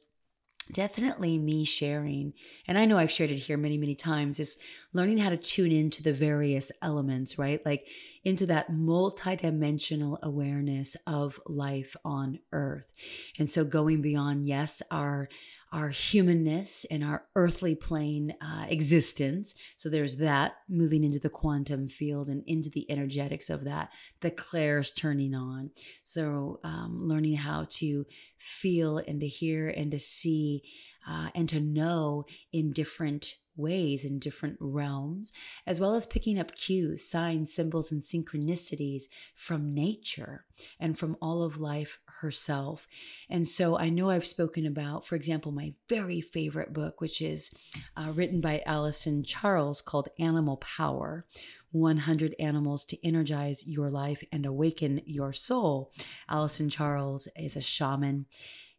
definitely 0.72 1.38
me 1.38 1.64
sharing, 1.64 2.32
and 2.66 2.78
I 2.78 2.84
know 2.84 2.98
I've 2.98 3.10
shared 3.10 3.30
it 3.30 3.36
here 3.36 3.56
many, 3.56 3.78
many 3.78 3.94
times, 3.94 4.38
is 4.40 4.58
learning 4.92 5.18
how 5.18 5.30
to 5.30 5.36
tune 5.36 5.72
into 5.72 6.02
the 6.02 6.12
various 6.12 6.70
elements, 6.82 7.38
right? 7.38 7.64
Like 7.64 7.86
into 8.24 8.46
that 8.46 8.70
multidimensional 8.70 10.18
awareness 10.22 10.96
of 11.06 11.40
life 11.46 11.96
on 12.04 12.38
earth. 12.52 12.92
And 13.38 13.48
so 13.48 13.64
going 13.64 14.02
beyond, 14.02 14.46
yes, 14.46 14.82
our 14.90 15.28
our 15.72 15.88
humanness 15.88 16.86
and 16.90 17.04
our 17.04 17.24
earthly 17.36 17.74
plane 17.74 18.34
uh, 18.40 18.66
existence. 18.68 19.54
So 19.76 19.88
there's 19.88 20.16
that 20.16 20.56
moving 20.68 21.04
into 21.04 21.18
the 21.18 21.28
quantum 21.28 21.88
field 21.88 22.28
and 22.28 22.42
into 22.46 22.70
the 22.70 22.90
energetics 22.90 23.50
of 23.50 23.64
that, 23.64 23.90
the 24.20 24.30
clairs 24.30 24.90
turning 24.92 25.34
on. 25.34 25.70
So 26.04 26.60
um, 26.64 27.06
learning 27.06 27.36
how 27.36 27.66
to 27.70 28.06
feel 28.38 28.98
and 28.98 29.20
to 29.20 29.26
hear 29.26 29.68
and 29.68 29.90
to 29.90 29.98
see 29.98 30.62
uh, 31.08 31.28
and 31.34 31.48
to 31.48 31.60
know 31.60 32.24
in 32.52 32.72
different 32.72 33.34
ways 33.58 34.04
in 34.04 34.18
different 34.18 34.56
realms, 34.60 35.32
as 35.66 35.80
well 35.80 35.94
as 35.94 36.06
picking 36.06 36.38
up 36.38 36.54
cues, 36.54 37.10
signs, 37.10 37.52
symbols, 37.52 37.92
and 37.92 38.02
synchronicities 38.02 39.04
from 39.34 39.74
nature 39.74 40.44
and 40.78 40.98
from 40.98 41.16
all 41.20 41.42
of 41.42 41.60
life 41.60 41.98
herself. 42.20 42.88
And 43.28 43.46
so 43.46 43.78
I 43.78 43.88
know 43.88 44.10
I've 44.10 44.26
spoken 44.26 44.66
about, 44.66 45.06
for 45.06 45.16
example, 45.16 45.52
my 45.52 45.74
very 45.88 46.20
favorite 46.20 46.72
book, 46.72 47.00
which 47.00 47.20
is 47.20 47.52
uh, 47.96 48.12
written 48.12 48.40
by 48.40 48.62
Allison 48.66 49.22
Charles 49.24 49.80
called 49.80 50.08
Animal 50.18 50.56
Power. 50.58 51.26
100 51.72 52.34
Animals 52.38 52.82
to 52.86 53.06
Energize 53.06 53.66
Your 53.66 53.90
Life 53.90 54.24
and 54.32 54.46
Awaken 54.46 55.02
Your 55.04 55.34
Soul. 55.34 55.92
Allison 56.26 56.70
Charles 56.70 57.28
is 57.36 57.56
a 57.56 57.60
shaman, 57.60 58.24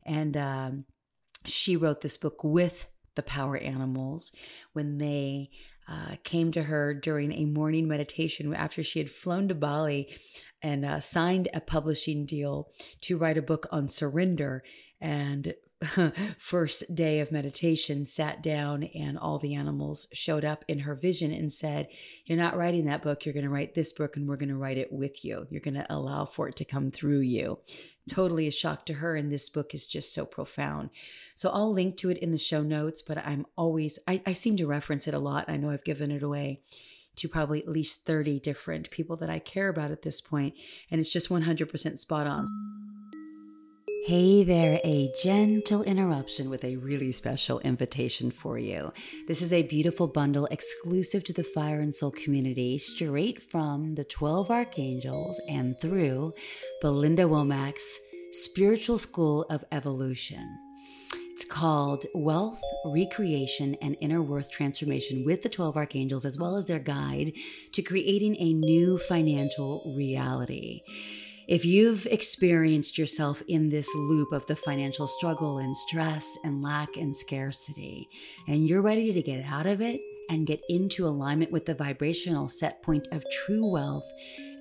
and 0.03 0.36
um, 0.36 0.86
she 1.46 1.75
wrote 1.75 2.01
this 2.01 2.17
book 2.17 2.43
with 2.43 2.88
the 3.13 3.24
power 3.24 3.58
animals 3.58 4.31
when 4.74 4.98
they 4.98 5.50
uh, 5.89 6.15
came 6.24 6.51
to 6.51 6.63
her 6.63 6.93
during 6.93 7.34
a 7.34 7.46
morning 7.46 7.88
meditation 7.88 8.53
after 8.53 8.84
she 8.84 9.00
had 9.00 9.10
flown 9.10 9.48
to 9.48 9.55
Bali 9.55 10.13
and 10.62 10.86
uh, 10.86 11.00
signed 11.00 11.48
a 11.53 11.62
publishing 11.62 12.25
deal 12.25 12.69
to 13.01 13.17
write 13.17 13.38
a 13.38 13.41
book 13.41 13.65
on 13.72 13.88
surrender. 13.89 14.63
And 15.01 15.53
first 16.38 16.93
day 16.93 17.22
of 17.22 17.31
meditation, 17.31 18.05
sat 18.05 18.43
down, 18.43 18.84
and 18.84 19.17
all 19.17 19.39
the 19.39 19.55
animals 19.55 20.08
showed 20.12 20.43
up 20.43 20.65
in 20.67 20.79
her 20.79 20.93
vision 20.93 21.31
and 21.31 21.51
said, 21.51 21.88
You're 22.25 22.38
not 22.38 22.58
writing 22.58 22.86
that 22.86 23.01
book. 23.01 23.25
You're 23.25 23.34
going 23.34 23.46
to 23.46 23.50
write 23.50 23.75
this 23.75 23.93
book, 23.93 24.17
and 24.17 24.27
we're 24.27 24.36
going 24.36 24.50
to 24.50 24.58
write 24.58 24.77
it 24.77 24.91
with 24.91 25.24
you. 25.24 25.48
You're 25.50 25.62
going 25.62 25.75
to 25.75 25.88
allow 25.89 26.25
for 26.25 26.50
it 26.50 26.58
to 26.58 26.65
come 26.65 26.91
through 26.91 27.22
you 27.22 27.60
totally 28.10 28.48
a 28.48 28.51
shock 28.51 28.86
to 28.88 28.96
her. 28.96 29.16
And 29.16 29.32
this 29.32 29.50
book 29.50 29.74
is 29.74 29.88
just 29.88 30.13
so 30.13 30.25
profound. 30.25 30.89
So 31.36 31.50
I'll 31.50 31.72
link 31.72 31.98
to 31.98 32.10
it 32.10 32.18
in 32.18 32.32
the 32.32 32.38
show 32.38 32.62
notes, 32.62 33.01
but 33.01 33.18
I'm 33.20 33.46
always, 33.56 34.00
I, 34.08 34.22
I 34.25 34.34
seem 34.34 34.58
to 34.58 34.68
reference 34.68 35.08
it 35.08 35.13
a 35.13 35.20
lot. 35.20 35.50
I 35.50 35.58
know 35.58 35.70
I've 35.70 35.84
given 35.84 36.12
it 36.12 36.24
away 36.24 36.62
to 37.16 37.28
probably 37.28 37.62
at 37.62 37.68
least 37.68 38.06
30 38.06 38.39
different 38.39 38.89
people 38.92 39.18
that 39.18 39.30
I 39.30 39.39
care 39.39 39.68
about 39.68 39.92
at 39.92 40.04
this 40.04 40.22
point, 40.22 40.56
and 40.89 41.01
it's 41.01 41.12
just 41.12 41.30
100% 41.30 41.98
spot 41.98 42.28
on. 42.28 42.46
Hey 44.06 44.44
there, 44.44 44.79
a 44.84 45.12
gentle 45.22 45.84
interruption 45.84 46.50
with 46.50 46.63
a 46.63 46.77
really 46.77 47.12
special 47.12 47.60
invitation 47.60 48.32
for 48.32 48.58
you. 48.58 48.94
This 49.27 49.41
is 49.41 49.51
a 49.51 49.63
beautiful 49.63 50.08
bundle 50.08 50.46
exclusive 50.48 51.24
to 51.25 51.34
the 51.34 51.44
Fire 51.44 51.82
and 51.82 51.94
Soul 51.94 52.12
community, 52.12 52.77
straight 52.77 53.44
from 53.44 53.96
the 53.96 54.06
12 54.06 54.50
Archangels 54.50 55.39
and 55.50 55.79
through 55.79 56.34
Belinda 56.82 57.24
Womack's 57.24 58.00
Spiritual 58.32 58.98
School 58.98 59.46
of 59.50 59.65
Evolution. 59.72 60.48
It's 61.34 61.46
called 61.46 62.06
Wealth, 62.15 62.62
Recreation, 62.86 63.75
and 63.82 63.98
Inner 64.00 64.22
Worth 64.22 64.50
Transformation 64.50 65.24
with 65.25 65.41
the 65.41 65.50
12 65.50 65.77
Archangels, 65.77 66.25
as 66.25 66.39
well 66.39 66.56
as 66.56 66.65
their 66.65 66.79
guide 66.79 67.34
to 67.74 67.82
creating 67.82 68.38
a 68.38 68.53
new 68.53 68.98
financial 68.98 69.94
reality. 69.96 70.82
If 71.50 71.65
you've 71.65 72.06
experienced 72.06 73.00
yourself 73.00 73.41
in 73.48 73.70
this 73.70 73.89
loop 73.96 74.32
of 74.34 74.46
the 74.46 74.56
financial 74.56 75.08
struggle 75.08 75.58
and 75.58 75.75
stress 75.75 76.38
and 76.44 76.62
lack 76.62 76.96
and 76.96 77.15
scarcity, 77.15 78.08
and 78.48 78.68
you're 78.68 78.84
ready 78.84 79.12
to 79.12 79.22
get 79.24 79.44
out 79.44 79.65
of 79.65 79.82
it 79.82 80.00
and 80.29 80.46
get 80.46 80.62
into 80.70 81.08
alignment 81.08 81.51
with 81.51 81.65
the 81.65 81.74
vibrational 81.74 82.48
set 82.50 82.84
point 82.84 83.08
of 83.12 83.25
true 83.32 83.65
wealth 83.65 84.08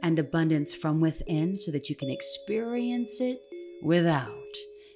and 0.03 0.19
abundance 0.19 0.75
from 0.75 0.99
within 0.99 1.55
so 1.55 1.71
that 1.73 1.91
you 1.91 1.95
can 1.95 2.09
experience 2.09 3.21
it 3.21 3.39
without. 3.83 4.33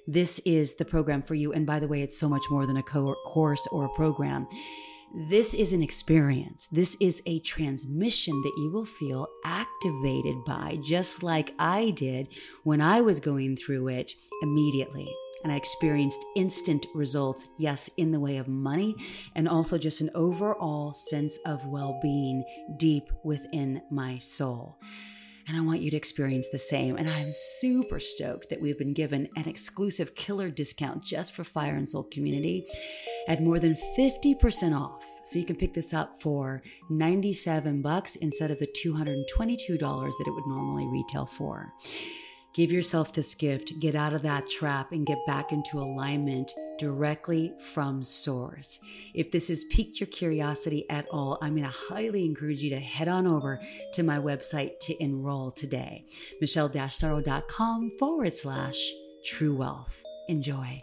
This 0.07 0.39
is 0.39 0.73
the 0.73 0.85
program 0.85 1.21
for 1.21 1.35
you. 1.35 1.53
And 1.53 1.63
by 1.63 1.79
the 1.79 1.87
way, 1.87 2.01
it's 2.01 2.17
so 2.17 2.27
much 2.27 2.43
more 2.49 2.65
than 2.65 2.77
a 2.77 2.83
co- 2.83 3.15
course 3.23 3.67
or 3.71 3.85
a 3.85 3.95
program. 3.95 4.47
This 5.15 5.53
is 5.53 5.73
an 5.73 5.83
experience. 5.83 6.65
This 6.71 6.97
is 6.99 7.21
a 7.27 7.37
transmission 7.41 8.33
that 8.41 8.53
you 8.57 8.71
will 8.71 8.83
feel 8.83 9.27
activated 9.45 10.43
by, 10.43 10.79
just 10.81 11.21
like 11.21 11.53
I 11.59 11.91
did 11.91 12.29
when 12.63 12.81
I 12.81 13.01
was 13.01 13.19
going 13.19 13.55
through 13.55 13.89
it 13.89 14.11
immediately. 14.41 15.07
And 15.43 15.53
I 15.53 15.57
experienced 15.57 16.25
instant 16.35 16.87
results, 16.95 17.47
yes, 17.59 17.91
in 17.97 18.11
the 18.11 18.19
way 18.19 18.37
of 18.37 18.47
money, 18.47 18.95
and 19.35 19.47
also 19.47 19.77
just 19.77 20.01
an 20.01 20.09
overall 20.15 20.93
sense 20.93 21.37
of 21.45 21.63
well 21.67 21.99
being 22.01 22.43
deep 22.79 23.03
within 23.23 23.83
my 23.91 24.17
soul. 24.17 24.79
And 25.47 25.57
I 25.57 25.61
want 25.61 25.81
you 25.81 25.91
to 25.91 25.97
experience 25.97 26.47
the 26.51 26.59
same. 26.59 26.95
And 26.95 27.09
I'm 27.09 27.29
super 27.29 27.99
stoked 27.99 28.49
that 28.49 28.61
we've 28.61 28.77
been 28.77 28.93
given 28.93 29.27
an 29.35 29.47
exclusive 29.47 30.15
killer 30.15 30.49
discount 30.49 31.03
just 31.03 31.33
for 31.33 31.43
Fire 31.43 31.75
and 31.75 31.87
Soul 31.87 32.03
community 32.03 32.65
at 33.27 33.41
more 33.41 33.59
than 33.59 33.75
50% 33.97 34.79
off. 34.79 35.05
So 35.25 35.39
you 35.39 35.45
can 35.45 35.55
pick 35.55 35.73
this 35.73 35.93
up 35.93 36.21
for 36.21 36.61
97 36.89 37.81
bucks 37.81 38.15
instead 38.17 38.51
of 38.51 38.59
the 38.59 38.67
$222 38.67 39.25
that 39.79 40.27
it 40.27 40.33
would 40.33 40.47
normally 40.47 40.85
retail 40.87 41.25
for. 41.25 41.71
Give 42.53 42.71
yourself 42.71 43.13
this 43.13 43.33
gift, 43.33 43.79
get 43.79 43.95
out 43.95 44.13
of 44.13 44.21
that 44.21 44.47
trap, 44.47 44.91
and 44.91 45.07
get 45.07 45.17
back 45.25 45.51
into 45.51 45.79
alignment 45.79 46.51
directly 46.77 47.51
from 47.59 48.03
source. 48.03 48.79
If 49.15 49.31
this 49.31 49.47
has 49.47 49.63
piqued 49.63 49.99
your 49.99 50.07
curiosity 50.07 50.87
at 50.89 51.07
all, 51.11 51.39
I'm 51.41 51.55
going 51.55 51.67
to 51.67 51.75
highly 51.89 52.25
encourage 52.25 52.61
you 52.61 52.69
to 52.69 52.79
head 52.79 53.07
on 53.07 53.25
over 53.25 53.59
to 53.93 54.03
my 54.03 54.19
website 54.19 54.79
to 54.81 55.03
enroll 55.03 55.49
today. 55.49 56.05
Michelle-sorro.com 56.41 57.91
forward 57.97 58.33
slash 58.33 58.77
true 59.25 59.55
wealth. 59.55 60.03
Enjoy. 60.29 60.79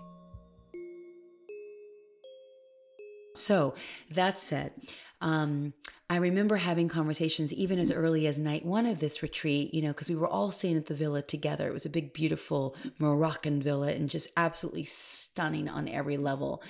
So, 3.37 3.75
that 4.11 4.41
said, 4.41 4.73
um, 5.21 5.73
I 6.11 6.17
remember 6.17 6.57
having 6.57 6.89
conversations 6.89 7.55
even 7.55 7.79
as 7.79 7.93
early 7.93 8.27
as 8.27 8.37
night 8.37 8.67
one 8.67 8.85
of 8.85 8.99
this 8.99 9.23
retreat, 9.23 9.73
you 9.73 9.81
know, 9.81 9.89
because 9.89 10.11
we 10.11 10.17
were 10.17 10.27
all 10.27 10.51
staying 10.51 10.77
at 10.77 10.87
the 10.87 10.95
villa 10.95 11.23
together. 11.23 11.69
It 11.69 11.73
was 11.73 11.87
a 11.87 11.91
big, 11.91 12.13
beautiful 12.13 12.75
Moroccan 12.99 13.63
villa 13.63 13.93
and 13.93 14.11
just 14.11 14.29
absolutely 14.37 14.83
stunning 14.83 15.69
on 15.69 15.87
every 15.87 16.17
level. 16.17 16.65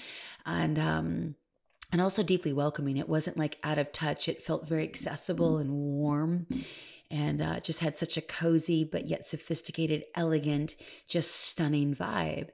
And, 0.44 0.78
um, 0.78 1.34
and 1.90 2.02
also 2.02 2.22
deeply 2.22 2.52
welcoming. 2.52 2.98
It 2.98 3.08
wasn't 3.08 3.38
like 3.38 3.56
out 3.64 3.78
of 3.78 3.92
touch. 3.92 4.28
It 4.28 4.42
felt 4.42 4.68
very 4.68 4.84
accessible 4.84 5.56
and 5.56 5.70
warm 5.72 6.46
and 7.10 7.40
uh, 7.40 7.60
just 7.60 7.80
had 7.80 7.96
such 7.96 8.16
a 8.16 8.22
cozy 8.22 8.84
but 8.84 9.08
yet 9.08 9.26
sophisticated, 9.26 10.04
elegant, 10.14 10.76
just 11.08 11.34
stunning 11.34 11.94
vibe. 11.94 12.48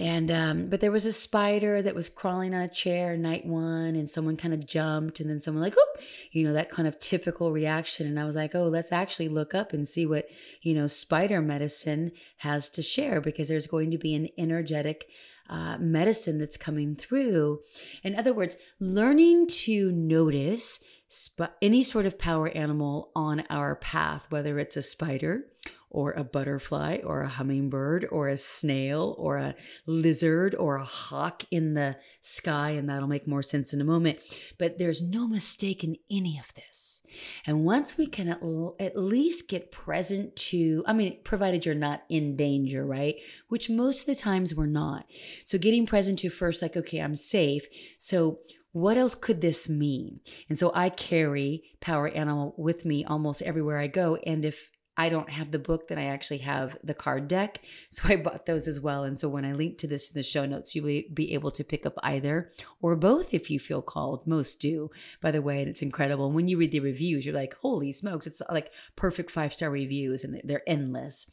And 0.00 0.30
um, 0.30 0.68
but 0.70 0.80
there 0.80 0.90
was 0.90 1.04
a 1.04 1.12
spider 1.12 1.82
that 1.82 1.94
was 1.94 2.08
crawling 2.08 2.54
on 2.54 2.62
a 2.62 2.68
chair 2.68 3.18
night 3.18 3.44
one, 3.44 3.94
and 3.96 4.08
someone 4.08 4.38
kind 4.38 4.54
of 4.54 4.66
jumped, 4.66 5.20
and 5.20 5.28
then 5.28 5.40
someone 5.40 5.62
like, 5.62 5.74
"Oop," 5.74 6.02
you 6.32 6.42
know, 6.42 6.54
that 6.54 6.70
kind 6.70 6.88
of 6.88 6.98
typical 6.98 7.52
reaction. 7.52 8.06
And 8.06 8.18
I 8.18 8.24
was 8.24 8.34
like, 8.34 8.54
"Oh, 8.54 8.68
let's 8.68 8.92
actually 8.92 9.28
look 9.28 9.54
up 9.54 9.74
and 9.74 9.86
see 9.86 10.06
what 10.06 10.26
you 10.62 10.72
know 10.72 10.86
spider 10.86 11.42
medicine 11.42 12.12
has 12.38 12.70
to 12.70 12.82
share, 12.82 13.20
because 13.20 13.48
there's 13.48 13.66
going 13.66 13.90
to 13.90 13.98
be 13.98 14.14
an 14.14 14.28
energetic." 14.38 15.06
Uh, 15.48 15.76
medicine 15.78 16.38
that's 16.38 16.56
coming 16.56 16.94
through. 16.94 17.58
In 18.04 18.14
other 18.14 18.32
words, 18.32 18.56
learning 18.78 19.48
to 19.48 19.90
notice 19.90 20.84
sp- 21.10 21.58
any 21.60 21.82
sort 21.82 22.06
of 22.06 22.20
power 22.20 22.48
animal 22.50 23.10
on 23.16 23.42
our 23.50 23.74
path, 23.74 24.26
whether 24.30 24.60
it's 24.60 24.76
a 24.76 24.82
spider 24.82 25.46
or 25.90 26.12
a 26.12 26.24
butterfly 26.24 26.98
or 27.04 27.22
a 27.22 27.28
hummingbird 27.28 28.06
or 28.10 28.28
a 28.28 28.36
snail 28.36 29.14
or 29.18 29.38
a 29.38 29.54
lizard 29.86 30.54
or 30.54 30.76
a 30.76 30.84
hawk 30.84 31.44
in 31.50 31.74
the 31.74 31.96
sky. 32.20 32.70
And 32.70 32.88
that'll 32.88 33.08
make 33.08 33.26
more 33.26 33.42
sense 33.42 33.72
in 33.72 33.80
a 33.80 33.84
moment. 33.84 34.20
But 34.58 34.78
there's 34.78 35.02
no 35.02 35.26
mistake 35.26 35.82
in 35.84 35.96
any 36.10 36.38
of 36.38 36.54
this. 36.54 37.04
And 37.44 37.64
once 37.64 37.98
we 37.98 38.06
can 38.06 38.28
at, 38.28 38.96
least 38.96 39.48
get 39.48 39.72
present 39.72 40.36
to, 40.36 40.84
I 40.86 40.92
mean, 40.92 41.18
provided 41.24 41.66
you're 41.66 41.74
not 41.74 42.04
in 42.08 42.36
danger, 42.36 42.84
right? 42.86 43.16
Which 43.48 43.68
most 43.68 44.00
of 44.00 44.06
the 44.06 44.14
times 44.14 44.54
we're 44.54 44.66
not. 44.66 45.06
So 45.44 45.58
getting 45.58 45.86
present 45.86 46.20
to 46.20 46.30
first, 46.30 46.62
like, 46.62 46.76
okay, 46.76 46.98
I'm 46.98 47.16
safe. 47.16 47.66
So 47.98 48.40
what 48.72 48.96
else 48.96 49.16
could 49.16 49.40
this 49.40 49.68
mean? 49.68 50.20
And 50.48 50.56
so 50.56 50.70
I 50.74 50.90
carry 50.90 51.64
Power 51.80 52.08
Animal 52.08 52.54
with 52.56 52.84
me 52.84 53.04
almost 53.04 53.42
everywhere 53.42 53.78
I 53.78 53.88
go. 53.88 54.16
And 54.24 54.44
if 54.44 54.70
I 55.00 55.08
don't 55.08 55.30
have 55.30 55.50
the 55.50 55.58
book, 55.58 55.88
then 55.88 55.98
I 55.98 56.04
actually 56.04 56.38
have 56.38 56.76
the 56.84 56.92
card 56.92 57.26
deck. 57.26 57.62
So 57.92 58.08
I 58.08 58.16
bought 58.16 58.46
those 58.46 58.68
as 58.68 58.80
well. 58.80 59.04
And 59.04 59.18
so 59.18 59.28
when 59.28 59.44
I 59.44 59.52
link 59.52 59.78
to 59.78 59.88
this 59.88 60.10
in 60.10 60.18
the 60.18 60.22
show 60.22 60.46
notes, 60.46 60.74
you 60.74 60.82
will 60.82 61.02
be 61.12 61.34
able 61.34 61.50
to 61.52 61.64
pick 61.64 61.84
up 61.84 61.94
either 62.02 62.50
or 62.80 62.94
both 62.94 63.34
if 63.34 63.50
you 63.50 63.58
feel 63.58 63.82
called. 63.82 64.26
Most 64.26 64.60
do, 64.60 64.90
by 65.20 65.30
the 65.30 65.42
way, 65.42 65.60
and 65.60 65.68
it's 65.68 65.82
incredible. 65.82 66.26
And 66.26 66.34
when 66.34 66.46
you 66.46 66.58
read 66.58 66.70
the 66.70 66.80
reviews, 66.80 67.24
you're 67.24 67.34
like, 67.34 67.54
holy 67.54 67.92
smokes, 67.92 68.26
it's 68.26 68.42
like 68.50 68.70
perfect 68.96 69.30
five 69.30 69.52
star 69.52 69.70
reviews 69.70 70.22
and 70.22 70.40
they're 70.44 70.68
endless. 70.68 71.30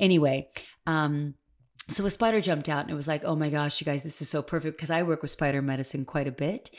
Anyway, 0.00 0.48
um, 0.86 1.34
so 1.90 2.06
a 2.06 2.10
spider 2.10 2.40
jumped 2.40 2.68
out 2.68 2.82
and 2.82 2.90
it 2.90 2.96
was 2.96 3.08
like, 3.08 3.24
oh 3.24 3.36
my 3.36 3.50
gosh, 3.50 3.80
you 3.80 3.84
guys, 3.84 4.02
this 4.02 4.22
is 4.22 4.28
so 4.28 4.42
perfect 4.42 4.76
because 4.76 4.90
I 4.90 5.02
work 5.02 5.22
with 5.22 5.30
spider 5.30 5.60
medicine 5.60 6.04
quite 6.04 6.28
a 6.28 6.32
bit. 6.32 6.70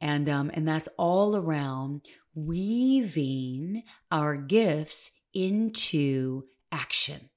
And 0.00 0.28
um, 0.30 0.50
and 0.54 0.66
that's 0.66 0.88
all 0.96 1.36
around 1.36 2.06
weaving 2.34 3.82
our 4.10 4.36
gifts 4.36 5.19
into 5.34 6.44
action. 6.72 7.30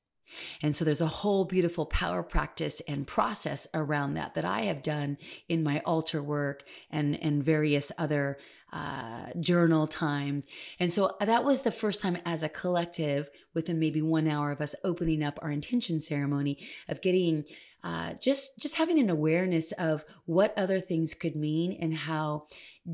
And 0.61 0.75
so 0.75 0.83
there's 0.83 1.01
a 1.01 1.07
whole 1.07 1.45
beautiful 1.45 1.85
power 1.85 2.23
practice 2.23 2.81
and 2.87 3.05
process 3.05 3.67
around 3.73 4.15
that 4.15 4.33
that 4.33 4.45
I 4.45 4.63
have 4.63 4.83
done 4.83 5.17
in 5.47 5.63
my 5.63 5.81
altar 5.85 6.23
work 6.23 6.63
and, 6.89 7.21
and 7.21 7.43
various 7.43 7.91
other 7.97 8.39
uh, 8.71 9.27
journal 9.39 9.85
times. 9.85 10.47
And 10.79 10.91
so 10.91 11.15
that 11.19 11.43
was 11.43 11.61
the 11.61 11.71
first 11.71 12.01
time 12.01 12.17
as 12.25 12.41
a 12.41 12.49
collective, 12.49 13.29
within 13.53 13.77
maybe 13.77 14.01
one 14.01 14.27
hour 14.27 14.51
of 14.51 14.61
us 14.61 14.73
opening 14.83 15.21
up 15.21 15.37
our 15.41 15.51
intention 15.51 15.99
ceremony, 15.99 16.57
of 16.89 17.01
getting 17.01 17.45
uh, 17.83 18.13
just 18.13 18.59
just 18.59 18.75
having 18.75 18.97
an 18.97 19.09
awareness 19.09 19.73
of 19.73 20.05
what 20.25 20.57
other 20.57 20.79
things 20.79 21.13
could 21.13 21.35
mean 21.35 21.77
and 21.79 21.93
how 21.93 22.47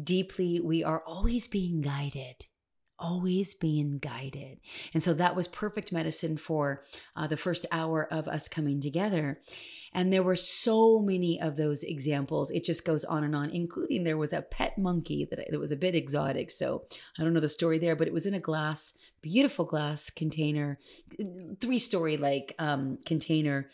deeply 0.03 0.59
we 0.59 0.83
are 0.83 1.03
always 1.05 1.47
being 1.47 1.79
guided 1.79 2.47
always 2.99 3.53
being 3.53 3.97
guided. 3.97 4.59
And 4.93 5.01
so 5.01 5.13
that 5.13 5.35
was 5.35 5.47
perfect 5.47 5.91
medicine 5.91 6.37
for 6.37 6.83
uh, 7.15 7.27
the 7.27 7.37
first 7.37 7.65
hour 7.71 8.07
of 8.11 8.27
us 8.27 8.47
coming 8.47 8.81
together. 8.81 9.39
And 9.93 10.13
there 10.13 10.23
were 10.23 10.35
so 10.35 10.99
many 10.99 11.41
of 11.41 11.55
those 11.55 11.83
examples. 11.83 12.51
It 12.51 12.63
just 12.63 12.85
goes 12.85 13.03
on 13.05 13.23
and 13.23 13.35
on, 13.35 13.49
including 13.49 14.03
there 14.03 14.17
was 14.17 14.33
a 14.33 14.41
pet 14.41 14.77
monkey 14.77 15.27
that, 15.29 15.39
that 15.49 15.59
was 15.59 15.71
a 15.71 15.77
bit 15.77 15.95
exotic. 15.95 16.51
So 16.51 16.83
I 17.17 17.23
don't 17.23 17.33
know 17.33 17.39
the 17.39 17.49
story 17.49 17.79
there, 17.79 17.95
but 17.95 18.07
it 18.07 18.13
was 18.13 18.25
in 18.25 18.33
a 18.33 18.39
glass, 18.39 18.97
beautiful 19.21 19.65
glass 19.65 20.09
container, 20.09 20.79
three 21.59 21.79
story 21.79 22.17
like 22.17 22.53
um, 22.59 22.99
container 23.05 23.69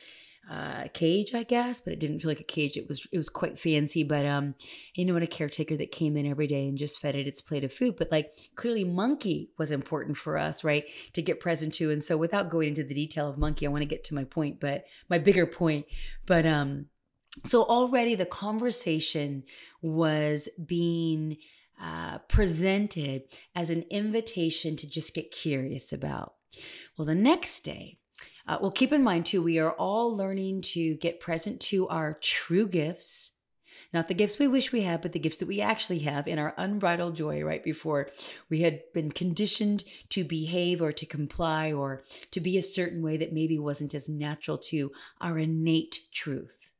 uh, 0.49 0.87
cage, 0.93 1.33
I 1.33 1.43
guess, 1.43 1.81
but 1.81 1.93
it 1.93 1.99
didn't 1.99 2.19
feel 2.19 2.29
like 2.29 2.39
a 2.39 2.43
cage. 2.43 2.77
It 2.77 2.87
was 2.87 3.07
it 3.11 3.17
was 3.17 3.29
quite 3.29 3.57
fancy, 3.57 4.03
but 4.03 4.25
um, 4.25 4.55
you 4.93 5.05
know, 5.05 5.15
and 5.15 5.23
a 5.23 5.27
caretaker 5.27 5.75
that 5.77 5.91
came 5.91 6.15
in 6.15 6.25
every 6.25 6.47
day 6.47 6.67
and 6.67 6.77
just 6.77 6.99
fed 6.99 7.15
it 7.15 7.27
its 7.27 7.41
plate 7.41 7.63
of 7.63 7.73
food. 7.73 7.95
But 7.97 8.11
like 8.11 8.33
clearly, 8.55 8.83
monkey 8.83 9.49
was 9.57 9.71
important 9.71 10.17
for 10.17 10.37
us, 10.37 10.63
right, 10.63 10.85
to 11.13 11.21
get 11.21 11.39
present 11.39 11.73
to. 11.75 11.89
And 11.89 12.03
so, 12.03 12.15
without 12.17 12.49
going 12.49 12.69
into 12.69 12.83
the 12.83 12.93
detail 12.93 13.27
of 13.27 13.37
monkey, 13.37 13.65
I 13.65 13.69
want 13.69 13.81
to 13.81 13.87
get 13.87 14.03
to 14.05 14.15
my 14.15 14.23
point, 14.23 14.59
but 14.59 14.85
my 15.09 15.17
bigger 15.17 15.47
point. 15.47 15.87
But 16.25 16.45
um, 16.45 16.87
so 17.43 17.63
already 17.63 18.15
the 18.15 18.25
conversation 18.25 19.43
was 19.81 20.47
being 20.63 21.37
uh, 21.81 22.19
presented 22.29 23.23
as 23.55 23.69
an 23.69 23.83
invitation 23.89 24.75
to 24.77 24.89
just 24.89 25.13
get 25.13 25.31
curious 25.31 25.91
about. 25.91 26.35
Well, 26.97 27.05
the 27.05 27.15
next 27.15 27.61
day 27.61 27.99
uh, 28.47 28.57
well, 28.61 28.71
keep 28.71 28.91
in 28.91 29.03
mind 29.03 29.25
too, 29.25 29.41
we 29.41 29.59
are 29.59 29.71
all 29.71 30.15
learning 30.15 30.61
to 30.61 30.95
get 30.95 31.19
present 31.19 31.59
to 31.59 31.87
our 31.87 32.17
true 32.21 32.67
gifts, 32.67 33.31
not 33.93 34.07
the 34.07 34.13
gifts 34.13 34.37
we 34.37 34.47
wish 34.47 34.71
we 34.71 34.81
had, 34.81 35.01
but 35.01 35.13
the 35.13 35.19
gifts 35.19 35.37
that 35.37 35.47
we 35.47 35.61
actually 35.61 35.99
have 35.99 36.27
in 36.27 36.37
our 36.37 36.53
unbridled 36.57 37.15
joy 37.15 37.41
right 37.41 37.63
before 37.63 38.09
we 38.49 38.61
had 38.61 38.81
been 38.93 39.11
conditioned 39.11 39.83
to 40.09 40.23
behave 40.23 40.81
or 40.81 40.91
to 40.91 41.05
comply 41.05 41.71
or 41.71 42.03
to 42.31 42.39
be 42.39 42.57
a 42.57 42.61
certain 42.61 43.01
way 43.01 43.17
that 43.17 43.33
maybe 43.33 43.57
wasn't 43.57 43.95
as 43.95 44.09
natural 44.09 44.57
to 44.57 44.91
our 45.21 45.39
innate 45.39 46.01
truth. 46.11 46.73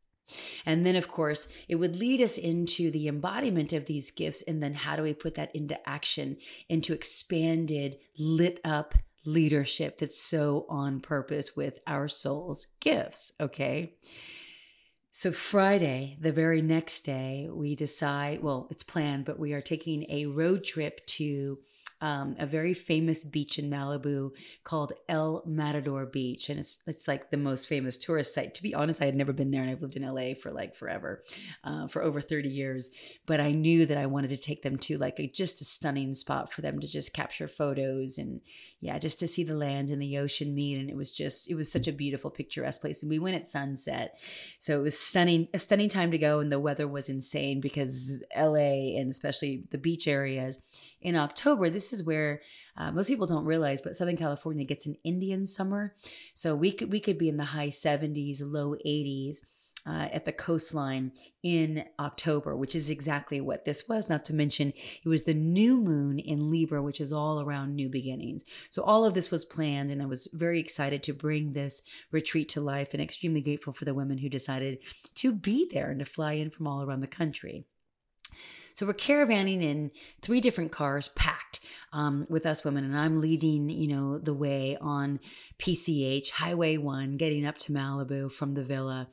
And 0.65 0.85
then, 0.85 0.95
of 0.95 1.07
course, 1.07 1.47
it 1.67 1.75
would 1.75 1.95
lead 1.95 2.19
us 2.21 2.37
into 2.37 2.89
the 2.91 3.07
embodiment 3.07 3.73
of 3.73 3.85
these 3.85 4.11
gifts. 4.11 4.41
And 4.41 4.61
then, 4.61 4.73
how 4.73 4.95
do 4.95 5.03
we 5.03 5.13
put 5.13 5.35
that 5.35 5.55
into 5.55 5.77
action, 5.87 6.37
into 6.67 6.93
expanded, 6.93 7.97
lit 8.17 8.59
up 8.63 8.95
leadership 9.25 9.97
that's 9.97 10.19
so 10.21 10.65
on 10.69 10.99
purpose 10.99 11.55
with 11.55 11.79
our 11.87 12.07
soul's 12.07 12.67
gifts. 12.79 13.31
Okay. 13.39 13.93
So, 15.11 15.31
Friday, 15.31 16.17
the 16.19 16.33
very 16.33 16.61
next 16.61 17.05
day, 17.05 17.47
we 17.49 17.73
decide, 17.73 18.43
well, 18.43 18.67
it's 18.69 18.83
planned, 18.83 19.23
but 19.23 19.39
we 19.39 19.53
are 19.53 19.61
taking 19.61 20.05
a 20.09 20.25
road 20.25 20.65
trip 20.65 21.05
to 21.07 21.59
um, 22.01 22.35
a 22.39 22.45
very 22.45 22.73
famous 22.73 23.23
beach 23.23 23.57
in 23.57 23.69
Malibu 23.69 24.31
called 24.63 24.93
El 25.07 25.43
Matador 25.45 26.05
Beach, 26.05 26.49
and 26.49 26.59
it's 26.59 26.83
it's 26.87 27.07
like 27.07 27.31
the 27.31 27.37
most 27.37 27.67
famous 27.67 27.97
tourist 27.97 28.33
site. 28.33 28.53
To 28.55 28.63
be 28.63 28.73
honest, 28.73 29.01
I 29.01 29.05
had 29.05 29.15
never 29.15 29.31
been 29.31 29.51
there, 29.51 29.61
and 29.61 29.71
I've 29.71 29.81
lived 29.81 29.95
in 29.95 30.03
LA 30.03 30.33
for 30.33 30.51
like 30.51 30.75
forever, 30.75 31.23
uh, 31.63 31.87
for 31.87 32.03
over 32.03 32.19
thirty 32.19 32.49
years. 32.49 32.91
But 33.25 33.39
I 33.39 33.51
knew 33.51 33.85
that 33.85 33.97
I 33.97 34.07
wanted 34.07 34.29
to 34.31 34.37
take 34.37 34.61
them 34.61 34.77
to 34.79 34.97
like 34.97 35.19
a, 35.19 35.27
just 35.27 35.61
a 35.61 35.65
stunning 35.65 36.13
spot 36.13 36.51
for 36.51 36.61
them 36.61 36.79
to 36.79 36.87
just 36.87 37.13
capture 37.13 37.47
photos 37.47 38.17
and 38.17 38.41
yeah, 38.81 38.99
just 38.99 39.19
to 39.19 39.27
see 39.27 39.43
the 39.43 39.55
land 39.55 39.89
and 39.89 40.01
the 40.01 40.17
ocean 40.17 40.53
meet. 40.53 40.77
And 40.77 40.89
it 40.89 40.97
was 40.97 41.11
just 41.11 41.49
it 41.49 41.55
was 41.55 41.71
such 41.71 41.87
a 41.87 41.93
beautiful, 41.93 42.29
picturesque 42.29 42.81
place. 42.81 43.03
And 43.03 43.09
we 43.09 43.19
went 43.19 43.37
at 43.37 43.47
sunset, 43.47 44.19
so 44.59 44.79
it 44.79 44.83
was 44.83 44.99
stunning, 44.99 45.47
a 45.53 45.59
stunning 45.59 45.89
time 45.89 46.11
to 46.11 46.17
go, 46.17 46.39
and 46.39 46.51
the 46.51 46.59
weather 46.59 46.87
was 46.87 47.07
insane 47.07 47.61
because 47.61 48.21
LA 48.35 48.97
and 48.97 49.09
especially 49.09 49.63
the 49.71 49.77
beach 49.77 50.09
areas 50.09 50.59
in 51.05 51.15
October, 51.15 51.69
this 51.69 51.93
is 51.93 52.03
where 52.03 52.41
uh, 52.75 52.91
most 52.91 53.07
people 53.07 53.27
don't 53.27 53.45
realize, 53.45 53.79
but 53.79 53.95
Southern 53.95 54.17
California 54.17 54.65
gets 54.65 54.87
an 54.87 54.97
Indian 55.03 55.45
summer. 55.45 55.95
So 56.33 56.55
we 56.55 56.71
could 56.71 56.91
we 56.91 56.99
could 56.99 57.19
be 57.19 57.29
in 57.29 57.37
the 57.37 57.43
high 57.43 57.69
70s, 57.69 58.41
low 58.41 58.75
80s. 58.83 59.37
uh, 59.87 60.07
at 60.11 60.25
the 60.25 60.31
coastline 60.31 61.11
in 61.43 61.85
October, 61.99 62.55
which 62.55 62.73
is 62.73 62.89
exactly 62.89 63.39
what 63.39 63.65
this 63.65 63.87
was. 63.87 64.09
Not 64.09 64.25
to 64.25 64.33
mention, 64.33 64.73
it 65.03 65.07
was 65.07 65.25
the 65.25 65.35
new 65.35 65.77
moon 65.77 66.17
in 66.17 66.49
Libra, 66.49 66.81
which 66.81 66.99
is 66.99 67.13
all 67.13 67.39
around 67.39 67.75
new 67.75 67.87
beginnings. 67.87 68.43
So, 68.71 68.81
all 68.81 69.05
of 69.05 69.13
this 69.13 69.29
was 69.29 69.45
planned, 69.45 69.91
and 69.91 70.01
I 70.01 70.07
was 70.07 70.27
very 70.33 70.59
excited 70.59 71.03
to 71.03 71.13
bring 71.13 71.53
this 71.53 71.83
retreat 72.11 72.49
to 72.49 72.61
life 72.61 72.93
and 72.93 73.01
extremely 73.01 73.41
grateful 73.41 73.73
for 73.73 73.85
the 73.85 73.93
women 73.93 74.17
who 74.17 74.27
decided 74.27 74.79
to 75.21 75.31
be 75.31 75.69
there 75.71 75.91
and 75.91 75.99
to 75.99 76.05
fly 76.05 76.33
in 76.33 76.49
from 76.49 76.65
all 76.65 76.81
around 76.81 77.01
the 77.01 77.07
country. 77.21 77.67
So 78.75 78.85
we're 78.85 78.93
caravanning 78.93 79.61
in 79.61 79.89
three 80.21 80.41
different 80.41 80.73
cars 80.73 81.07
packed 81.15 81.61
um, 81.93 82.27
with 82.29 82.45
us 82.45 82.65
women, 82.65 82.83
and 82.83 82.99
I'm 82.99 83.21
leading, 83.21 83.69
you 83.69 83.87
know, 83.87 84.17
the 84.17 84.33
way 84.33 84.77
on 84.81 85.21
PCH 85.59 86.29
Highway 86.31 86.75
One, 86.75 87.15
getting 87.15 87.45
up 87.45 87.57
to 87.59 87.71
Malibu 87.71 88.29
from 88.29 88.53
the 88.53 88.65
villa. 88.65 89.07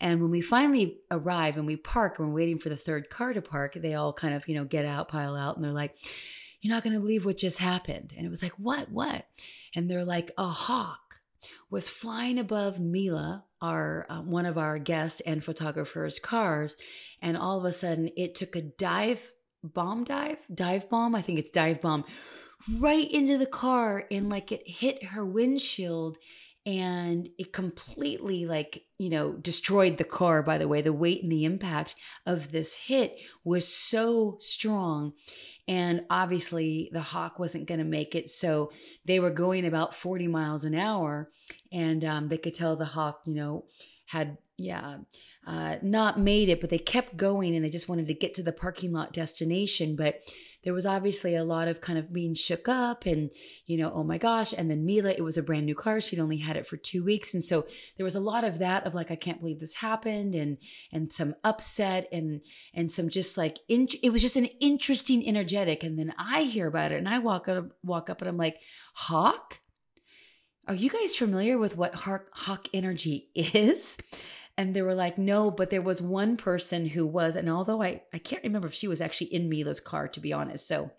And 0.00 0.22
when 0.22 0.30
we 0.30 0.40
finally 0.40 1.00
arrive 1.10 1.56
and 1.56 1.66
we 1.66 1.74
park 1.74 2.20
and 2.20 2.28
we're 2.28 2.34
waiting 2.34 2.60
for 2.60 2.68
the 2.68 2.76
third 2.76 3.10
car 3.10 3.32
to 3.32 3.42
park, 3.42 3.74
they 3.74 3.94
all 3.94 4.12
kind 4.12 4.34
of, 4.34 4.46
you 4.46 4.54
know, 4.54 4.64
get 4.64 4.84
out, 4.84 5.08
pile 5.08 5.34
out, 5.34 5.56
and 5.56 5.64
they're 5.64 5.72
like, 5.72 5.96
You're 6.60 6.72
not 6.72 6.84
going 6.84 6.94
to 6.94 7.00
believe 7.00 7.24
what 7.24 7.38
just 7.38 7.58
happened. 7.58 8.14
And 8.16 8.24
it 8.24 8.30
was 8.30 8.42
like, 8.42 8.54
What? 8.56 8.88
What? 8.88 9.26
And 9.74 9.90
they're 9.90 10.04
like, 10.04 10.30
A 10.38 10.46
hawk 10.46 11.20
was 11.70 11.88
flying 11.88 12.38
above 12.38 12.78
Mila, 12.78 13.46
our 13.62 14.06
uh, 14.10 14.20
one 14.20 14.44
of 14.44 14.58
our 14.58 14.78
guests 14.78 15.22
and 15.22 15.42
photographers' 15.42 16.18
cars, 16.18 16.76
and 17.22 17.36
all 17.36 17.58
of 17.58 17.64
a 17.64 17.72
sudden 17.72 18.10
it 18.16 18.34
took 18.34 18.56
a 18.56 18.62
dive 18.62 19.32
bomb 19.62 20.04
dive 20.04 20.38
dive 20.54 20.90
bomb? 20.90 21.14
I 21.14 21.22
think 21.22 21.38
it's 21.38 21.50
dive 21.50 21.80
bomb 21.80 22.04
right 22.78 23.10
into 23.10 23.38
the 23.38 23.46
car 23.46 24.04
and 24.10 24.28
like 24.28 24.52
it 24.52 24.68
hit 24.68 25.02
her 25.04 25.24
windshield 25.24 26.18
and 26.64 27.28
it 27.38 27.52
completely 27.52 28.46
like 28.46 28.84
you 28.98 29.10
know 29.10 29.32
destroyed 29.32 29.98
the 29.98 30.04
car 30.04 30.44
by 30.44 30.58
the 30.58 30.68
way 30.68 30.80
the 30.80 30.92
weight 30.92 31.22
and 31.22 31.32
the 31.32 31.44
impact 31.44 31.96
of 32.24 32.52
this 32.52 32.76
hit 32.76 33.18
was 33.44 33.66
so 33.66 34.36
strong 34.38 35.12
and 35.68 36.04
obviously, 36.10 36.90
the 36.92 37.00
Hawk 37.00 37.38
wasn't 37.38 37.68
going 37.68 37.78
to 37.78 37.84
make 37.84 38.14
it. 38.14 38.28
So 38.28 38.72
they 39.04 39.20
were 39.20 39.30
going 39.30 39.64
about 39.64 39.94
40 39.94 40.26
miles 40.26 40.64
an 40.64 40.74
hour. 40.74 41.30
And 41.70 42.04
um, 42.04 42.28
they 42.28 42.38
could 42.38 42.54
tell 42.54 42.76
the 42.76 42.84
Hawk, 42.84 43.22
you 43.26 43.34
know, 43.34 43.66
had, 44.06 44.38
yeah, 44.58 44.98
uh, 45.46 45.76
not 45.82 46.20
made 46.20 46.48
it, 46.48 46.60
but 46.60 46.70
they 46.70 46.78
kept 46.78 47.16
going 47.16 47.54
and 47.54 47.64
they 47.64 47.70
just 47.70 47.88
wanted 47.88 48.06
to 48.08 48.14
get 48.14 48.34
to 48.34 48.42
the 48.42 48.52
parking 48.52 48.92
lot 48.92 49.12
destination. 49.12 49.96
But 49.96 50.20
there 50.64 50.72
was 50.72 50.86
obviously 50.86 51.34
a 51.34 51.44
lot 51.44 51.68
of 51.68 51.80
kind 51.80 51.98
of 51.98 52.12
being 52.12 52.34
shook 52.34 52.68
up 52.68 53.04
and, 53.04 53.30
you 53.66 53.76
know, 53.76 53.92
oh 53.92 54.04
my 54.04 54.18
gosh. 54.18 54.52
And 54.52 54.70
then 54.70 54.86
Mila, 54.86 55.10
it 55.10 55.24
was 55.24 55.36
a 55.36 55.42
brand 55.42 55.66
new 55.66 55.74
car. 55.74 56.00
She'd 56.00 56.20
only 56.20 56.36
had 56.36 56.56
it 56.56 56.66
for 56.66 56.76
two 56.76 57.04
weeks. 57.04 57.34
And 57.34 57.42
so 57.42 57.66
there 57.96 58.04
was 58.04 58.14
a 58.14 58.20
lot 58.20 58.44
of 58.44 58.58
that 58.58 58.86
of 58.86 58.94
like, 58.94 59.10
I 59.10 59.16
can't 59.16 59.40
believe 59.40 59.60
this 59.60 59.74
happened 59.74 60.34
and, 60.34 60.58
and 60.92 61.12
some 61.12 61.34
upset 61.42 62.08
and, 62.12 62.42
and 62.74 62.92
some 62.92 63.08
just 63.08 63.36
like, 63.36 63.58
in, 63.68 63.88
it 64.02 64.10
was 64.10 64.22
just 64.22 64.36
an 64.36 64.46
interesting 64.60 65.26
energetic. 65.26 65.82
And 65.82 65.98
then 65.98 66.14
I 66.16 66.42
hear 66.42 66.68
about 66.68 66.92
it 66.92 66.98
and 66.98 67.08
I 67.08 67.18
walk 67.18 67.48
up, 67.48 67.70
walk 67.82 68.08
up 68.08 68.20
and 68.20 68.28
I'm 68.28 68.38
like, 68.38 68.58
Hawk? 68.94 69.58
Are 70.68 70.74
you 70.74 70.90
guys 70.90 71.16
familiar 71.16 71.58
with 71.58 71.76
what 71.76 71.92
Hawk, 71.92 72.26
Hawk 72.32 72.68
energy 72.72 73.30
is? 73.34 73.98
And 74.58 74.74
they 74.74 74.82
were 74.82 74.94
like, 74.94 75.16
no, 75.16 75.50
but 75.50 75.70
there 75.70 75.82
was 75.82 76.02
one 76.02 76.36
person 76.36 76.86
who 76.86 77.06
was, 77.06 77.36
and 77.36 77.48
although 77.48 77.82
I, 77.82 78.02
I 78.12 78.18
can't 78.18 78.44
remember 78.44 78.68
if 78.68 78.74
she 78.74 78.88
was 78.88 79.00
actually 79.00 79.32
in 79.32 79.48
Mila's 79.48 79.80
car, 79.80 80.08
to 80.08 80.20
be 80.20 80.32
honest. 80.32 80.68
So 80.68 80.90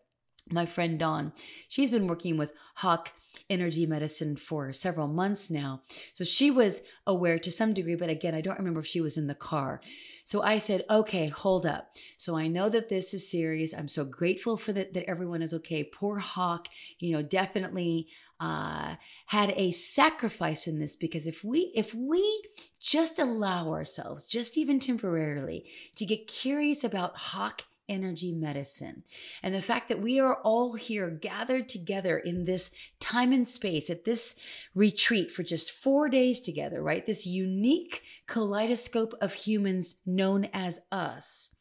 my 0.49 0.65
friend 0.65 0.99
Dawn, 0.99 1.33
she's 1.67 1.89
been 1.89 2.07
working 2.07 2.37
with 2.37 2.53
Hawk 2.75 3.11
energy 3.49 3.85
medicine 3.85 4.35
for 4.35 4.73
several 4.73 5.07
months 5.07 5.49
now. 5.49 5.81
So 6.13 6.23
she 6.23 6.51
was 6.51 6.81
aware 7.05 7.39
to 7.39 7.51
some 7.51 7.73
degree, 7.73 7.95
but 7.95 8.09
again, 8.09 8.35
I 8.35 8.41
don't 8.41 8.57
remember 8.57 8.79
if 8.79 8.87
she 8.87 9.01
was 9.01 9.17
in 9.17 9.27
the 9.27 9.35
car. 9.35 9.81
So 10.23 10.41
I 10.41 10.57
said, 10.57 10.85
okay, 10.89 11.27
hold 11.27 11.65
up. 11.65 11.95
So 12.17 12.37
I 12.37 12.47
know 12.47 12.69
that 12.69 12.89
this 12.89 13.13
is 13.13 13.29
serious. 13.29 13.73
I'm 13.73 13.87
so 13.87 14.05
grateful 14.05 14.55
for 14.57 14.71
that, 14.73 14.93
that 14.93 15.09
everyone 15.09 15.41
is 15.41 15.53
okay. 15.55 15.83
Poor 15.83 16.17
Hawk, 16.17 16.67
you 16.99 17.11
know, 17.11 17.21
definitely 17.21 18.07
uh, 18.39 18.95
had 19.27 19.53
a 19.55 19.71
sacrifice 19.71 20.67
in 20.67 20.79
this 20.79 20.95
because 20.95 21.27
if 21.27 21.43
we 21.43 21.71
if 21.75 21.93
we 21.93 22.43
just 22.79 23.19
allow 23.19 23.71
ourselves, 23.71 24.25
just 24.25 24.57
even 24.57 24.79
temporarily, 24.79 25.65
to 25.95 26.05
get 26.05 26.27
curious 26.27 26.83
about 26.83 27.15
Hawk 27.15 27.63
energy 27.89 28.31
medicine. 28.31 29.03
And 29.41 29.53
the 29.53 29.61
fact 29.61 29.89
that 29.89 30.01
we 30.01 30.19
are 30.19 30.35
all 30.35 30.73
here 30.73 31.09
gathered 31.09 31.69
together 31.69 32.17
in 32.17 32.45
this 32.45 32.71
time 32.99 33.31
and 33.31 33.47
space 33.47 33.89
at 33.89 34.05
this 34.05 34.35
retreat 34.73 35.31
for 35.31 35.43
just 35.43 35.71
four 35.71 36.09
days 36.09 36.39
together, 36.39 36.81
right? 36.81 37.05
This 37.05 37.25
unique 37.25 38.01
kaleidoscope 38.27 39.13
of 39.21 39.33
humans 39.33 39.97
known 40.05 40.49
as 40.53 40.81
us 40.91 41.55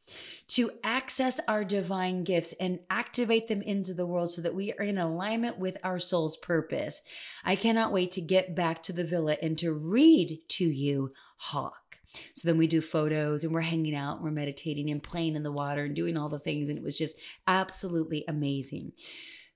to 0.49 0.71
access 0.85 1.41
our 1.49 1.65
divine 1.65 2.25
gifts 2.25 2.53
and 2.61 2.81
activate 2.91 3.49
them 3.49 3.63
into 3.63 3.95
the 3.95 4.07
world 4.07 4.31
so 4.31 4.43
that 4.43 4.55
we 4.55 4.73
are 4.75 4.85
in 4.85 4.99
alignment 4.99 5.59
with 5.59 5.77
our 5.83 5.99
soul's 5.99 6.37
purpose. 6.37 7.03
I 7.45 7.57
cannot 7.57 7.93
wait 7.93 8.11
to 8.13 8.21
get 8.21 8.55
back 8.55 8.83
to 8.85 8.93
the 8.93 9.05
villa 9.05 9.37
and 9.41 9.57
to 9.59 9.73
read 9.73 10.41
to 10.49 10.65
you 10.65 11.13
Hawk. 11.37 11.82
So 12.35 12.48
then 12.48 12.59
we 12.59 12.66
do 12.66 12.81
photos 12.81 13.44
and 13.44 13.53
we're 13.53 13.61
hanging 13.61 13.94
out, 13.94 14.16
and 14.16 14.25
we're 14.25 14.31
meditating 14.31 14.90
and 14.90 15.03
playing 15.03 15.37
in 15.37 15.42
the 15.42 15.53
water 15.53 15.85
and 15.85 15.94
doing 15.94 16.16
all 16.16 16.29
the 16.29 16.38
things. 16.38 16.68
And 16.68 16.79
it 16.79 16.85
was 16.85 16.96
just 16.96 17.18
absolutely 17.46 18.25
amazing. 18.29 18.92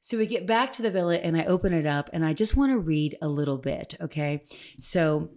So 0.01 0.19
we 0.19 0.27
get 0.27 0.47
back 0.47 0.71
to 0.73 0.83
the 0.83 0.91
villa 0.91 1.17
and 1.17 1.37
I 1.37 1.45
open 1.47 1.73
it 1.73 1.87
up 1.87 2.11
and 2.13 2.25
I 2.25 2.33
just 2.33 2.57
want 2.57 2.71
to 2.71 2.79
read 2.79 3.17
a 3.21 3.29
little 3.29 3.59
bit. 3.59 3.97
Okay. 4.01 4.45
So, 4.79 5.31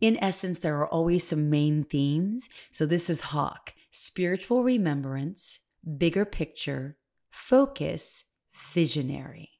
in 0.00 0.18
essence, 0.22 0.58
there 0.58 0.78
are 0.78 0.88
always 0.88 1.26
some 1.26 1.50
main 1.50 1.84
themes. 1.84 2.48
So, 2.70 2.86
this 2.86 3.10
is 3.10 3.20
Hawk 3.20 3.74
spiritual 3.92 4.64
remembrance, 4.64 5.60
bigger 5.98 6.24
picture, 6.24 6.96
focus, 7.30 8.24
visionary. 8.72 9.51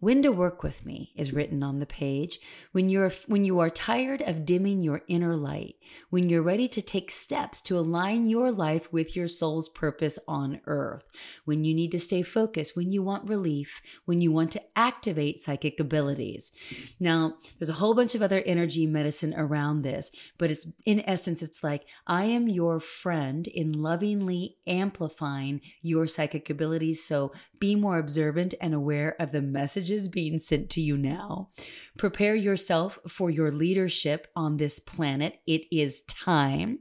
When 0.00 0.22
to 0.22 0.30
work 0.30 0.62
with 0.62 0.86
me 0.86 1.12
is 1.16 1.32
written 1.32 1.64
on 1.64 1.80
the 1.80 1.86
page. 1.86 2.38
When 2.70 2.88
you're 2.88 3.10
when 3.26 3.44
you 3.44 3.58
are 3.58 3.70
tired 3.70 4.22
of 4.22 4.44
dimming 4.44 4.82
your 4.84 5.02
inner 5.08 5.34
light, 5.34 5.74
when 6.10 6.28
you're 6.28 6.42
ready 6.42 6.68
to 6.68 6.80
take 6.80 7.10
steps 7.10 7.60
to 7.62 7.78
align 7.78 8.28
your 8.28 8.52
life 8.52 8.92
with 8.92 9.16
your 9.16 9.26
soul's 9.26 9.68
purpose 9.68 10.18
on 10.28 10.60
earth, 10.66 11.04
when 11.46 11.64
you 11.64 11.74
need 11.74 11.90
to 11.92 11.98
stay 11.98 12.22
focused, 12.22 12.76
when 12.76 12.92
you 12.92 13.02
want 13.02 13.28
relief, 13.28 13.82
when 14.04 14.20
you 14.20 14.30
want 14.30 14.52
to 14.52 14.62
activate 14.76 15.40
psychic 15.40 15.80
abilities. 15.80 16.52
Now, 17.00 17.34
there's 17.58 17.68
a 17.68 17.80
whole 17.80 17.94
bunch 17.94 18.14
of 18.14 18.22
other 18.22 18.42
energy 18.46 18.86
medicine 18.86 19.34
around 19.36 19.82
this, 19.82 20.12
but 20.38 20.52
it's 20.52 20.68
in 20.86 21.02
essence 21.06 21.42
it's 21.42 21.64
like 21.64 21.86
I 22.06 22.24
am 22.24 22.46
your 22.46 22.78
friend 22.78 23.48
in 23.48 23.72
lovingly 23.72 24.58
amplifying 24.64 25.60
your 25.82 26.06
psychic 26.06 26.50
abilities. 26.50 27.04
So 27.04 27.32
be 27.58 27.74
more 27.74 27.98
observant 27.98 28.54
and 28.60 28.74
aware 28.74 29.16
of 29.18 29.32
the 29.32 29.42
messages 29.88 30.08
being 30.08 30.38
sent 30.38 30.70
to 30.70 30.80
you 30.80 30.96
now. 30.96 31.48
Prepare 31.96 32.34
yourself 32.34 32.98
for 33.08 33.30
your 33.30 33.50
leadership 33.50 34.26
on 34.36 34.56
this 34.56 34.78
planet. 34.78 35.40
It 35.46 35.62
is 35.72 36.02
time. 36.02 36.80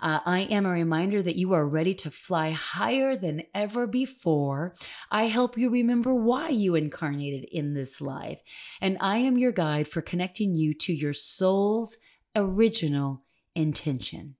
Uh, 0.00 0.20
I 0.26 0.40
am 0.40 0.66
a 0.66 0.70
reminder 0.70 1.22
that 1.22 1.36
you 1.36 1.54
are 1.54 1.66
ready 1.66 1.94
to 1.94 2.10
fly 2.10 2.50
higher 2.50 3.16
than 3.16 3.44
ever 3.54 3.86
before. 3.86 4.74
I 5.10 5.24
help 5.24 5.56
you 5.56 5.70
remember 5.70 6.14
why 6.14 6.50
you 6.50 6.74
incarnated 6.74 7.46
in 7.50 7.72
this 7.72 8.00
life. 8.00 8.40
And 8.80 8.98
I 9.00 9.18
am 9.18 9.38
your 9.38 9.52
guide 9.52 9.88
for 9.88 10.02
connecting 10.02 10.56
you 10.56 10.74
to 10.74 10.92
your 10.92 11.14
soul's 11.14 11.96
original 12.36 13.22
intention. 13.54 14.34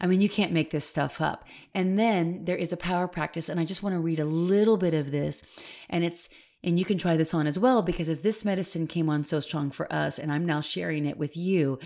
I 0.00 0.06
mean, 0.06 0.20
you 0.20 0.28
can't 0.28 0.52
make 0.52 0.70
this 0.70 0.84
stuff 0.84 1.20
up. 1.20 1.44
And 1.72 1.96
then 1.96 2.44
there 2.44 2.56
is 2.56 2.72
a 2.72 2.76
power 2.76 3.06
practice. 3.06 3.48
And 3.48 3.60
I 3.60 3.64
just 3.64 3.82
want 3.84 3.94
to 3.94 4.00
read 4.00 4.18
a 4.18 4.24
little 4.24 4.76
bit 4.76 4.94
of 4.94 5.12
this. 5.12 5.44
And 5.88 6.02
it's, 6.02 6.28
and 6.64 6.78
you 6.78 6.84
can 6.84 6.98
try 6.98 7.16
this 7.16 7.34
on 7.34 7.46
as 7.46 7.58
well, 7.58 7.82
because 7.82 8.08
if 8.08 8.22
this 8.22 8.44
medicine 8.44 8.86
came 8.86 9.08
on 9.08 9.24
so 9.24 9.40
strong 9.40 9.70
for 9.70 9.92
us, 9.92 10.18
and 10.18 10.32
I'm 10.32 10.46
now 10.46 10.60
sharing 10.60 11.06
it 11.06 11.18
with 11.18 11.36
you, 11.36 11.78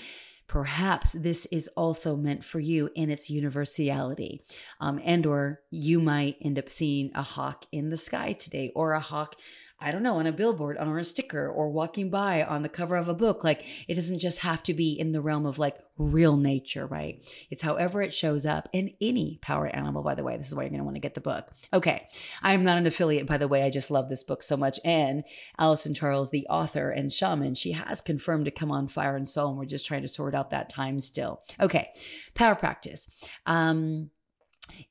perhaps 0.47 1.12
this 1.12 1.45
is 1.47 1.69
also 1.77 2.17
meant 2.17 2.45
for 2.45 2.59
you 2.59 2.88
in 2.95 3.11
its 3.11 3.29
universality. 3.29 4.43
Um, 4.81 5.01
and 5.05 5.27
or 5.27 5.61
you 5.71 6.01
might 6.01 6.37
end 6.41 6.59
up 6.59 6.71
seeing 6.71 7.11
a 7.14 7.23
hawk 7.23 7.67
in 7.71 7.91
the 7.91 7.99
sky 7.99 8.33
today 8.33 8.73
or 8.75 8.93
a 8.93 9.01
hawk 9.01 9.37
I 9.81 9.93
don't 9.93 10.03
know, 10.03 10.17
on 10.19 10.27
a 10.27 10.33
billboard 10.33 10.77
or 10.79 10.99
a 10.99 11.05
sticker 11.05 11.49
or 11.49 11.71
walking 11.71 12.11
by 12.11 12.43
on 12.43 12.62
the 12.62 12.69
cover 12.69 12.97
of 12.97 13.09
a 13.09 13.14
book. 13.14 13.45
Like 13.45 13.64
it 13.87 13.95
doesn't 13.95 14.19
just 14.19 14.41
have 14.41 14.62
to 14.64 14.75
be 14.75 14.93
in 14.93 15.12
the 15.12 15.21
realm 15.21 15.47
of 15.47 15.59
like 15.59 15.77
real 15.99 16.37
nature, 16.37 16.87
right? 16.87 17.25
It's 17.51 17.62
however 17.62 18.03
it 18.03 18.12
shows 18.12 18.45
up 18.45 18.69
in 18.73 18.95
any 19.01 19.38
power 19.41 19.69
animal, 19.69 20.03
by 20.03 20.14
the 20.14 20.25
way. 20.25 20.37
This 20.37 20.49
is 20.49 20.55
why 20.55 20.62
you're 20.62 20.71
going 20.71 20.81
to 20.81 20.85
want 20.85 20.97
to 20.97 21.01
get 21.01 21.14
the 21.14 21.21
book. 21.21 21.49
Okay. 21.73 22.09
I 22.43 22.55
am 22.55 22.64
not 22.64 22.79
an 22.79 22.87
affiliate, 22.87 23.27
by 23.27 23.38
the 23.38 23.49
way. 23.49 23.62
I 23.62 23.71
just 23.71 23.91
love 23.91 24.09
this 24.09 24.25
book 24.25 24.43
so 24.43 24.57
much. 24.57 24.81
And 24.85 25.25
Allison 25.59 25.95
Charles, 25.95 26.31
the 26.31 26.47
author 26.49 26.91
and 26.91 27.12
shaman, 27.12 27.55
she 27.55 27.73
has 27.73 28.01
confirmed 28.01 28.47
to 28.47 28.51
come 28.51 28.73
on 28.73 28.88
Fire 28.88 29.17
and 29.17 29.29
Soul. 29.29 29.51
And 29.51 29.59
we're 29.59 29.64
just 29.64 29.87
trying 29.87 30.03
to 30.03 30.09
sort 30.09 30.35
out 30.35 30.51
that 30.51 30.71
time 30.71 30.99
still. 31.01 31.43
Okay. 31.61 31.91
Power 32.35 32.55
practice. 32.55 33.25
Um, 33.47 34.11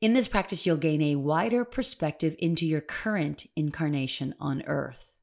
in 0.02 0.14
this 0.14 0.28
practice, 0.28 0.66
you'll 0.66 0.78
gain 0.78 1.02
a 1.02 1.16
wider 1.16 1.66
perspective 1.66 2.36
into 2.40 2.66
your 2.66 2.82
current 2.82 3.46
incarnation 3.56 4.36
on 4.40 4.64
earth. 4.68 5.18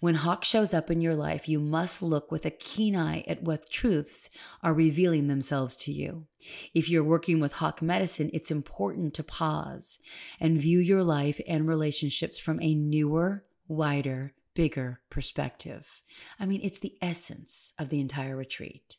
When 0.00 0.16
Hawk 0.16 0.44
shows 0.44 0.74
up 0.74 0.90
in 0.90 1.00
your 1.00 1.14
life, 1.14 1.48
you 1.48 1.60
must 1.60 2.02
look 2.02 2.32
with 2.32 2.44
a 2.44 2.50
keen 2.50 2.96
eye 2.96 3.24
at 3.28 3.42
what 3.42 3.70
truths 3.70 4.30
are 4.62 4.74
revealing 4.74 5.28
themselves 5.28 5.76
to 5.76 5.92
you. 5.92 6.26
If 6.74 6.88
you're 6.88 7.04
working 7.04 7.38
with 7.40 7.54
Hawk 7.54 7.80
medicine, 7.80 8.30
it's 8.32 8.50
important 8.50 9.14
to 9.14 9.22
pause 9.22 10.00
and 10.40 10.60
view 10.60 10.80
your 10.80 11.04
life 11.04 11.40
and 11.46 11.68
relationships 11.68 12.38
from 12.38 12.60
a 12.60 12.74
newer, 12.74 13.44
wider, 13.68 14.34
bigger 14.54 15.00
perspective. 15.08 16.02
I 16.38 16.46
mean, 16.46 16.60
it's 16.64 16.80
the 16.80 16.96
essence 17.00 17.72
of 17.78 17.88
the 17.88 18.00
entire 18.00 18.36
retreat. 18.36 18.96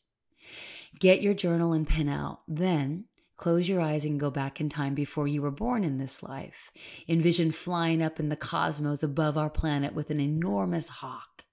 Get 0.98 1.22
your 1.22 1.34
journal 1.34 1.72
and 1.72 1.86
pen 1.86 2.08
out. 2.08 2.40
Then 2.48 3.04
Close 3.42 3.68
your 3.68 3.80
eyes 3.80 4.04
and 4.04 4.20
go 4.20 4.30
back 4.30 4.60
in 4.60 4.68
time 4.68 4.94
before 4.94 5.26
you 5.26 5.42
were 5.42 5.50
born 5.50 5.82
in 5.82 5.98
this 5.98 6.22
life. 6.22 6.70
Envision 7.08 7.50
flying 7.50 8.00
up 8.00 8.20
in 8.20 8.28
the 8.28 8.36
cosmos 8.36 9.02
above 9.02 9.36
our 9.36 9.50
planet 9.50 9.94
with 9.94 10.10
an 10.10 10.20
enormous 10.20 10.88
hawk. 10.88 11.44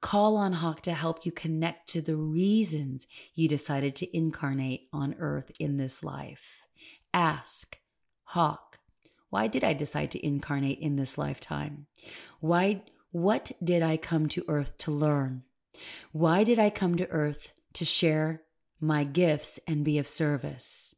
Call 0.00 0.36
on 0.36 0.54
Hawk 0.54 0.82
to 0.82 0.92
help 0.92 1.24
you 1.24 1.30
connect 1.30 1.90
to 1.90 2.00
the 2.00 2.16
reasons 2.16 3.06
you 3.36 3.46
decided 3.46 3.94
to 3.94 4.16
incarnate 4.16 4.88
on 4.92 5.14
Earth 5.20 5.52
in 5.60 5.76
this 5.76 6.02
life. 6.02 6.66
Ask, 7.14 7.78
Hawk, 8.24 8.80
why 9.30 9.46
did 9.46 9.62
I 9.62 9.74
decide 9.74 10.10
to 10.10 10.26
incarnate 10.26 10.80
in 10.80 10.96
this 10.96 11.16
lifetime? 11.16 11.86
Why 12.40 12.82
what 13.12 13.52
did 13.62 13.84
I 13.84 13.96
come 13.96 14.28
to 14.30 14.44
Earth 14.48 14.76
to 14.78 14.90
learn? 14.90 15.44
Why 16.10 16.42
did 16.42 16.58
I 16.58 16.70
come 16.70 16.96
to 16.96 17.08
Earth 17.10 17.52
to 17.74 17.84
share 17.84 18.42
my 18.80 19.04
gifts 19.04 19.60
and 19.68 19.84
be 19.84 19.98
of 19.98 20.08
service? 20.08 20.96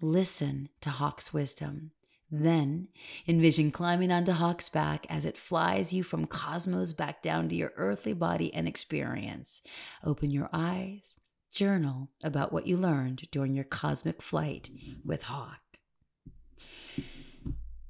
Listen 0.00 0.68
to 0.80 0.90
Hawk's 0.90 1.32
wisdom. 1.32 1.92
Then 2.30 2.88
envision 3.28 3.70
climbing 3.70 4.10
onto 4.10 4.32
Hawk's 4.32 4.68
back 4.68 5.06
as 5.08 5.24
it 5.24 5.38
flies 5.38 5.92
you 5.92 6.02
from 6.02 6.26
cosmos 6.26 6.92
back 6.92 7.22
down 7.22 7.48
to 7.48 7.54
your 7.54 7.72
earthly 7.76 8.12
body 8.12 8.52
and 8.52 8.66
experience. 8.66 9.62
Open 10.02 10.30
your 10.30 10.48
eyes, 10.52 11.16
journal 11.52 12.10
about 12.24 12.52
what 12.52 12.66
you 12.66 12.76
learned 12.76 13.28
during 13.30 13.54
your 13.54 13.64
cosmic 13.64 14.20
flight 14.20 14.70
with 15.04 15.24
Hawk. 15.24 15.63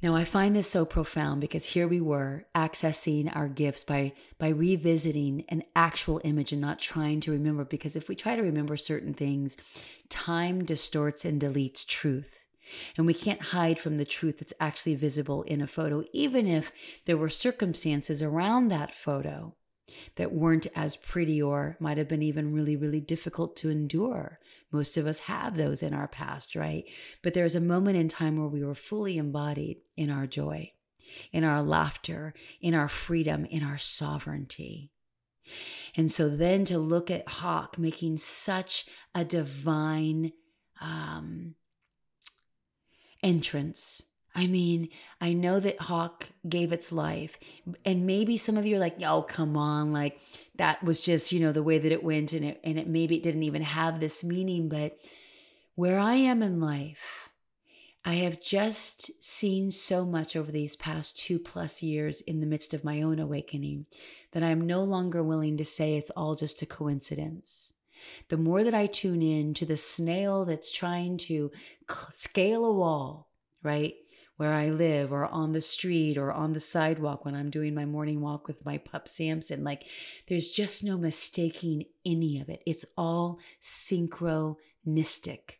Now 0.04 0.14
I 0.14 0.24
find 0.24 0.54
this 0.54 0.70
so 0.70 0.84
profound 0.84 1.40
because 1.40 1.64
here 1.64 1.88
we 1.88 2.02
were 2.02 2.44
accessing 2.54 3.34
our 3.34 3.48
gifts 3.48 3.84
by 3.84 4.12
by 4.36 4.48
revisiting 4.48 5.46
an 5.48 5.62
actual 5.74 6.20
image 6.24 6.52
and 6.52 6.60
not 6.60 6.78
trying 6.78 7.20
to 7.20 7.30
remember 7.30 7.64
because 7.64 7.96
if 7.96 8.06
we 8.06 8.14
try 8.14 8.36
to 8.36 8.42
remember 8.42 8.76
certain 8.76 9.14
things, 9.14 9.56
time 10.10 10.62
distorts 10.62 11.24
and 11.24 11.40
deletes 11.40 11.86
truth. 11.86 12.44
And 12.98 13.06
we 13.06 13.14
can't 13.14 13.40
hide 13.40 13.78
from 13.78 13.96
the 13.96 14.04
truth 14.04 14.40
that's 14.40 14.52
actually 14.60 14.96
visible 14.96 15.42
in 15.44 15.62
a 15.62 15.66
photo 15.66 16.04
even 16.12 16.46
if 16.46 16.70
there 17.06 17.16
were 17.16 17.30
circumstances 17.30 18.22
around 18.22 18.68
that 18.68 18.94
photo 18.94 19.54
that 20.16 20.34
weren't 20.34 20.66
as 20.76 20.96
pretty 20.96 21.40
or 21.40 21.78
might 21.80 21.96
have 21.96 22.08
been 22.08 22.22
even 22.22 22.52
really, 22.52 22.76
really 22.76 23.00
difficult 23.00 23.56
to 23.56 23.70
endure. 23.70 24.38
Most 24.74 24.96
of 24.96 25.06
us 25.06 25.20
have 25.20 25.56
those 25.56 25.84
in 25.84 25.94
our 25.94 26.08
past, 26.08 26.56
right? 26.56 26.84
But 27.22 27.32
there's 27.32 27.54
a 27.54 27.60
moment 27.60 27.96
in 27.96 28.08
time 28.08 28.36
where 28.36 28.48
we 28.48 28.64
were 28.64 28.74
fully 28.74 29.16
embodied 29.16 29.78
in 29.96 30.10
our 30.10 30.26
joy, 30.26 30.72
in 31.32 31.44
our 31.44 31.62
laughter, 31.62 32.34
in 32.60 32.74
our 32.74 32.88
freedom, 32.88 33.44
in 33.44 33.62
our 33.62 33.78
sovereignty. 33.78 34.90
And 35.96 36.10
so 36.10 36.28
then 36.28 36.64
to 36.64 36.78
look 36.78 37.08
at 37.08 37.28
Hawk 37.28 37.78
making 37.78 38.16
such 38.16 38.86
a 39.14 39.24
divine 39.24 40.32
um, 40.80 41.54
entrance 43.22 44.02
I 44.34 44.46
mean, 44.46 44.88
I 45.20 45.32
know 45.32 45.60
that 45.60 45.80
Hawk 45.82 46.28
gave 46.48 46.72
its 46.72 46.90
life, 46.90 47.38
and 47.84 48.06
maybe 48.06 48.36
some 48.36 48.56
of 48.56 48.66
you 48.66 48.76
are 48.76 48.80
like, 48.80 49.00
"Oh, 49.02 49.22
come 49.22 49.56
on!" 49.56 49.92
Like 49.92 50.20
that 50.56 50.82
was 50.82 50.98
just, 51.00 51.30
you 51.32 51.40
know, 51.40 51.52
the 51.52 51.62
way 51.62 51.78
that 51.78 51.92
it 51.92 52.02
went, 52.02 52.32
and 52.32 52.44
it 52.44 52.60
and 52.64 52.78
it 52.78 52.88
maybe 52.88 53.16
it 53.16 53.22
didn't 53.22 53.44
even 53.44 53.62
have 53.62 54.00
this 54.00 54.24
meaning. 54.24 54.68
But 54.68 54.98
where 55.76 55.98
I 55.98 56.14
am 56.16 56.42
in 56.42 56.60
life, 56.60 57.30
I 58.04 58.14
have 58.16 58.42
just 58.42 59.22
seen 59.22 59.70
so 59.70 60.04
much 60.04 60.36
over 60.36 60.52
these 60.52 60.76
past 60.76 61.18
two 61.18 61.38
plus 61.38 61.82
years 61.82 62.20
in 62.20 62.40
the 62.40 62.46
midst 62.46 62.74
of 62.74 62.84
my 62.84 63.00
own 63.02 63.18
awakening 63.18 63.86
that 64.32 64.42
I 64.42 64.50
am 64.50 64.66
no 64.66 64.82
longer 64.84 65.22
willing 65.22 65.56
to 65.56 65.64
say 65.64 65.96
it's 65.96 66.10
all 66.10 66.34
just 66.34 66.60
a 66.60 66.66
coincidence. 66.66 67.72
The 68.28 68.36
more 68.36 68.62
that 68.62 68.74
I 68.74 68.86
tune 68.86 69.22
in 69.22 69.54
to 69.54 69.64
the 69.64 69.76
snail 69.76 70.44
that's 70.44 70.70
trying 70.70 71.16
to 71.18 71.50
scale 72.10 72.64
a 72.64 72.72
wall, 72.72 73.30
right? 73.62 73.94
Where 74.36 74.52
I 74.52 74.70
live 74.70 75.12
or 75.12 75.26
on 75.26 75.52
the 75.52 75.60
street 75.60 76.18
or 76.18 76.32
on 76.32 76.52
the 76.52 76.60
sidewalk 76.60 77.24
when 77.24 77.34
I'm 77.34 77.50
doing 77.50 77.74
my 77.74 77.84
morning 77.84 78.20
walk 78.20 78.48
with 78.48 78.64
my 78.64 78.78
pup 78.78 79.06
Samson. 79.06 79.62
Like 79.62 79.86
there's 80.26 80.48
just 80.48 80.82
no 80.82 80.98
mistaking 80.98 81.84
any 82.04 82.40
of 82.40 82.48
it. 82.48 82.62
It's 82.66 82.84
all 82.96 83.38
synchronistic. 83.62 85.58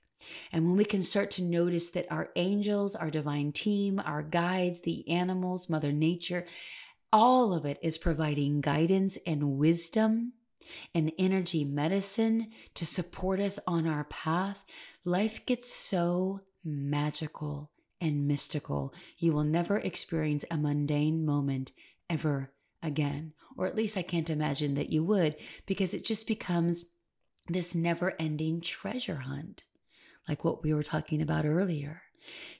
And 0.52 0.66
when 0.66 0.76
we 0.76 0.84
can 0.84 1.02
start 1.02 1.30
to 1.32 1.42
notice 1.42 1.90
that 1.90 2.10
our 2.10 2.30
angels, 2.34 2.96
our 2.96 3.10
divine 3.10 3.52
team, 3.52 4.00
our 4.04 4.22
guides, 4.22 4.80
the 4.80 5.08
animals, 5.08 5.68
Mother 5.68 5.92
Nature, 5.92 6.46
all 7.12 7.52
of 7.52 7.64
it 7.64 7.78
is 7.82 7.98
providing 7.98 8.60
guidance 8.60 9.18
and 9.26 9.58
wisdom 9.58 10.32
and 10.94 11.12
energy 11.18 11.62
medicine 11.62 12.50
to 12.74 12.86
support 12.86 13.38
us 13.38 13.58
on 13.66 13.86
our 13.86 14.04
path, 14.04 14.64
life 15.04 15.44
gets 15.46 15.72
so 15.72 16.40
magical 16.64 17.70
and 18.00 18.28
mystical. 18.28 18.94
You 19.18 19.32
will 19.32 19.44
never 19.44 19.78
experience 19.78 20.44
a 20.50 20.56
mundane 20.56 21.24
moment 21.24 21.72
ever 22.08 22.52
again. 22.82 23.32
Or 23.56 23.66
at 23.66 23.76
least 23.76 23.96
I 23.96 24.02
can't 24.02 24.30
imagine 24.30 24.74
that 24.74 24.90
you 24.90 25.04
would, 25.04 25.36
because 25.66 25.94
it 25.94 26.04
just 26.04 26.26
becomes 26.26 26.86
this 27.48 27.74
never 27.74 28.14
ending 28.18 28.60
treasure 28.60 29.16
hunt, 29.16 29.64
like 30.28 30.44
what 30.44 30.62
we 30.62 30.72
were 30.72 30.82
talking 30.82 31.20
about 31.20 31.44
earlier. 31.44 32.03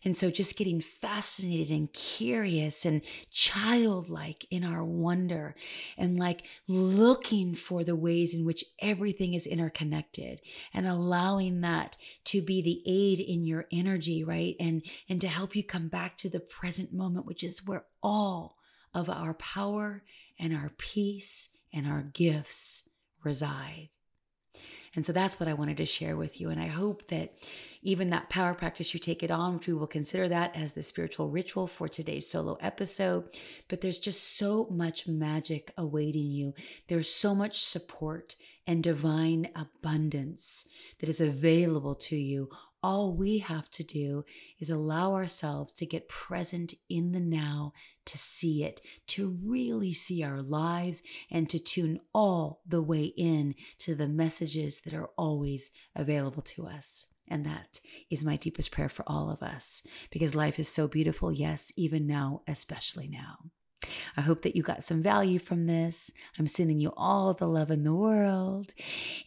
And 0.05 0.17
so 0.17 0.31
just 0.31 0.57
getting 0.57 0.81
fascinated 0.81 1.71
and 1.71 1.93
curious 1.93 2.85
and 2.85 3.03
childlike 3.31 4.47
in 4.51 4.65
our 4.65 4.85
wonder 4.85 5.55
and 5.97 6.19
like 6.19 6.45
looking 6.69 7.55
for 7.55 7.85
the 7.85 7.97
ways 7.97 8.35
in 8.35 8.45
which 8.45 8.65
everything 8.81 9.35
is 9.35 9.47
interconnected 9.47 10.41
and 10.73 10.87
allowing 10.87 11.61
that 11.63 11.97
to 12.25 12.43
be 12.43 12.63
the 12.63 12.83
aid 12.87 13.21
in 13.21 13.45
your 13.45 13.67
energy, 13.73 14.25
right? 14.25 14.57
And 14.61 14.83
and 15.09 15.21
to 15.21 15.29
help 15.29 15.57
you 15.57 15.65
come 15.65 15.89
back 15.89 16.17
to 16.19 16.29
the 16.29 16.41
present 16.41 16.93
moment, 16.93 17.27
which 17.27 17.43
is 17.43 17.67
where 17.67 17.85
all 18.03 18.57
of 18.93 19.11
our 19.11 19.35
power 19.35 20.03
and 20.39 20.55
our 20.55 20.73
peace 20.79 21.57
and 21.73 21.87
our 21.87 22.03
gifts 22.03 22.89
reside. 23.23 23.89
And 24.95 25.05
so 25.05 25.13
that's 25.13 25.41
what 25.41 25.49
I 25.49 25.55
wanted 25.55 25.79
to 25.79 25.87
share 25.87 26.17
with 26.17 26.41
you. 26.41 26.51
And 26.51 26.61
I 26.61 26.69
hope 26.69 27.09
that 27.09 27.35
even 27.85 28.11
that 28.11 28.29
power 28.29 28.55
practice, 28.55 28.93
you 28.93 28.99
take 28.99 29.23
it 29.23 29.31
on, 29.31 29.55
which 29.55 29.67
we 29.67 29.75
will 29.75 29.87
consider 29.87 30.29
that 30.29 30.57
as 30.57 30.73
the 30.73 30.83
spiritual 30.83 31.29
ritual 31.29 31.67
for 31.67 31.89
today's 31.89 32.29
solo 32.29 32.59
episode. 32.61 33.25
But 33.69 33.81
there's 33.81 33.99
just 33.99 34.37
so 34.37 34.67
much 34.71 35.07
magic 35.07 35.73
awaiting 35.77 36.31
you. 36.33 36.55
There's 36.89 37.09
so 37.09 37.35
much 37.35 37.63
support 37.63 38.35
and 38.67 38.83
divine 38.83 39.51
abundance 39.55 40.67
that 40.99 41.09
is 41.09 41.21
available 41.21 41.95
to 41.95 42.17
you 42.17 42.49
all 42.85 43.15
we 43.15 43.39
have 43.39 43.71
to 43.71 43.83
do 43.83 44.27
is 44.61 44.69
allow 44.69 45.15
ourselves 45.15 45.73
to 45.73 45.87
get 45.87 46.07
present 46.07 46.75
in 46.91 47.13
the 47.13 47.21
now, 47.21 47.73
to 48.05 48.19
see 48.19 48.63
it, 48.63 48.83
to 49.07 49.39
really 49.43 49.95
see 49.95 50.23
our 50.23 50.43
lives, 50.43 51.03
and 51.31 51.49
to 51.49 51.59
tune 51.59 51.99
all 52.15 52.61
the 52.69 52.83
way 52.83 53.05
in 53.17 53.55
to 53.79 53.95
the 53.95 54.07
messages 54.07 54.83
that 54.83 54.93
are 54.93 55.09
always 55.17 55.71
available 55.97 56.43
to 56.43 56.67
us. 56.67 57.07
And 57.29 57.45
that 57.47 57.81
is 58.11 58.25
my 58.25 58.37
deepest 58.37 58.71
prayer 58.71 58.89
for 58.89 59.05
all 59.07 59.31
of 59.31 59.43
us 59.43 59.87
because 60.11 60.35
life 60.35 60.59
is 60.59 60.69
so 60.69 60.89
beautiful, 60.89 61.33
yes, 61.33 61.73
even 61.77 62.07
now, 62.07 62.43
especially 62.47 63.09
now. 63.09 63.39
I 64.17 64.23
hope 64.23 64.43
that 64.43 64.57
you 64.57 64.63
got 64.63 64.85
some 64.85 65.03
value 65.03 65.39
from 65.39 65.67
this. 65.67 66.11
I'm 66.39 66.47
sending 66.47 66.81
you 66.81 66.93
all 66.97 67.35
the 67.35 67.47
love 67.47 67.71
in 67.71 67.85
the 67.85 67.95
world. 67.95 68.75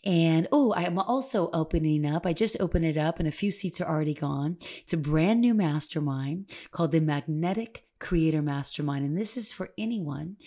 And 0.05 0.47
oh, 0.51 0.73
I'm 0.73 0.97
also 0.99 1.49
opening 1.53 2.05
up. 2.05 2.25
I 2.25 2.33
just 2.33 2.57
opened 2.59 2.85
it 2.85 2.97
up 2.97 3.19
and 3.19 3.27
a 3.27 3.31
few 3.31 3.51
seats 3.51 3.81
are 3.81 3.89
already 3.89 4.13
gone. 4.13 4.57
It's 4.83 4.93
a 4.93 4.97
brand 4.97 5.41
new 5.41 5.53
mastermind 5.53 6.51
called 6.71 6.91
the 6.91 7.01
Magnetic 7.01 7.86
Creator 7.99 8.41
Mastermind. 8.41 9.05
And 9.05 9.17
this 9.17 9.37
is 9.37 9.51
for 9.51 9.71
anyone 9.77 10.37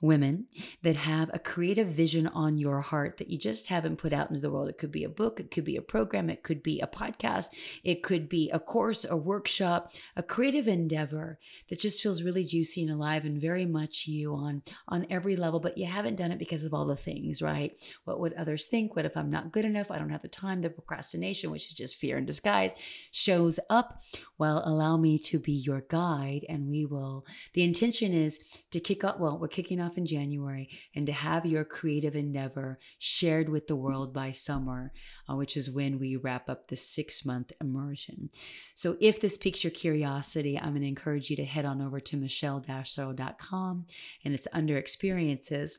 women 0.00 0.46
that 0.82 0.94
have 0.94 1.30
a 1.32 1.38
creative 1.38 1.88
vision 1.88 2.28
on 2.28 2.56
your 2.56 2.80
heart 2.80 3.16
that 3.18 3.28
you 3.28 3.36
just 3.36 3.66
haven't 3.66 3.96
put 3.96 4.12
out 4.12 4.28
into 4.28 4.40
the 4.40 4.50
world. 4.50 4.68
It 4.68 4.78
could 4.78 4.92
be 4.92 5.02
a 5.02 5.08
book, 5.08 5.40
it 5.40 5.50
could 5.50 5.64
be 5.64 5.76
a 5.76 5.82
program, 5.82 6.30
it 6.30 6.42
could 6.44 6.62
be 6.62 6.80
a 6.80 6.86
podcast, 6.86 7.46
it 7.82 8.02
could 8.02 8.28
be 8.28 8.48
a 8.50 8.60
course, 8.60 9.04
a 9.04 9.16
workshop, 9.16 9.92
a 10.14 10.22
creative 10.22 10.68
endeavor 10.68 11.38
that 11.68 11.80
just 11.80 12.00
feels 12.00 12.22
really 12.22 12.44
juicy 12.44 12.82
and 12.82 12.92
alive 12.92 13.24
and 13.24 13.40
very 13.40 13.66
much 13.66 14.06
you 14.06 14.34
on 14.34 14.62
on 14.86 15.06
every 15.10 15.34
level, 15.34 15.58
but 15.58 15.76
you 15.76 15.86
haven't 15.86 16.16
done 16.16 16.30
it 16.30 16.38
because 16.38 16.62
of 16.62 16.72
all 16.72 16.86
the 16.86 16.96
things, 16.96 17.42
right? 17.42 17.72
What 18.04 18.20
would 18.20 18.34
others 18.34 18.66
think? 18.66 18.94
What 18.94 19.04
if 19.04 19.16
I'm 19.16 19.30
not 19.30 19.52
good 19.52 19.64
enough? 19.64 19.90
I 19.90 19.98
don't 19.98 20.10
have 20.10 20.22
the 20.22 20.28
time. 20.28 20.60
The 20.60 20.70
procrastination, 20.70 21.50
which 21.50 21.66
is 21.66 21.72
just 21.72 21.96
fear 21.96 22.18
in 22.18 22.24
disguise, 22.24 22.72
shows 23.10 23.58
up. 23.68 24.02
Well, 24.38 24.62
allow 24.64 24.96
me 24.96 25.18
to 25.18 25.40
be 25.40 25.52
your 25.52 25.80
guide 25.88 26.46
and 26.48 26.68
we 26.68 26.86
will 26.86 26.97
will. 26.98 27.24
The 27.54 27.62
intention 27.62 28.12
is 28.12 28.40
to 28.72 28.80
kick 28.80 29.04
off, 29.04 29.18
well, 29.18 29.38
we're 29.38 29.48
kicking 29.48 29.80
off 29.80 29.96
in 29.96 30.06
January 30.06 30.68
and 30.94 31.06
to 31.06 31.12
have 31.12 31.46
your 31.46 31.64
creative 31.64 32.16
endeavor 32.16 32.78
shared 32.98 33.48
with 33.48 33.66
the 33.66 33.76
world 33.76 34.12
by 34.12 34.32
summer, 34.32 34.92
uh, 35.30 35.36
which 35.36 35.56
is 35.56 35.70
when 35.70 35.98
we 35.98 36.16
wrap 36.16 36.48
up 36.48 36.68
the 36.68 36.76
six 36.76 37.24
month 37.24 37.52
immersion. 37.60 38.30
So 38.74 38.96
if 39.00 39.20
this 39.20 39.36
piques 39.36 39.62
your 39.62 39.70
curiosity, 39.70 40.58
I'm 40.58 40.70
going 40.70 40.82
to 40.82 40.88
encourage 40.88 41.30
you 41.30 41.36
to 41.36 41.44
head 41.44 41.64
on 41.64 41.80
over 41.80 42.00
to 42.00 42.16
michelle-sorro.com 42.16 43.86
and 44.24 44.34
it's 44.34 44.48
under 44.52 44.76
experiences 44.76 45.78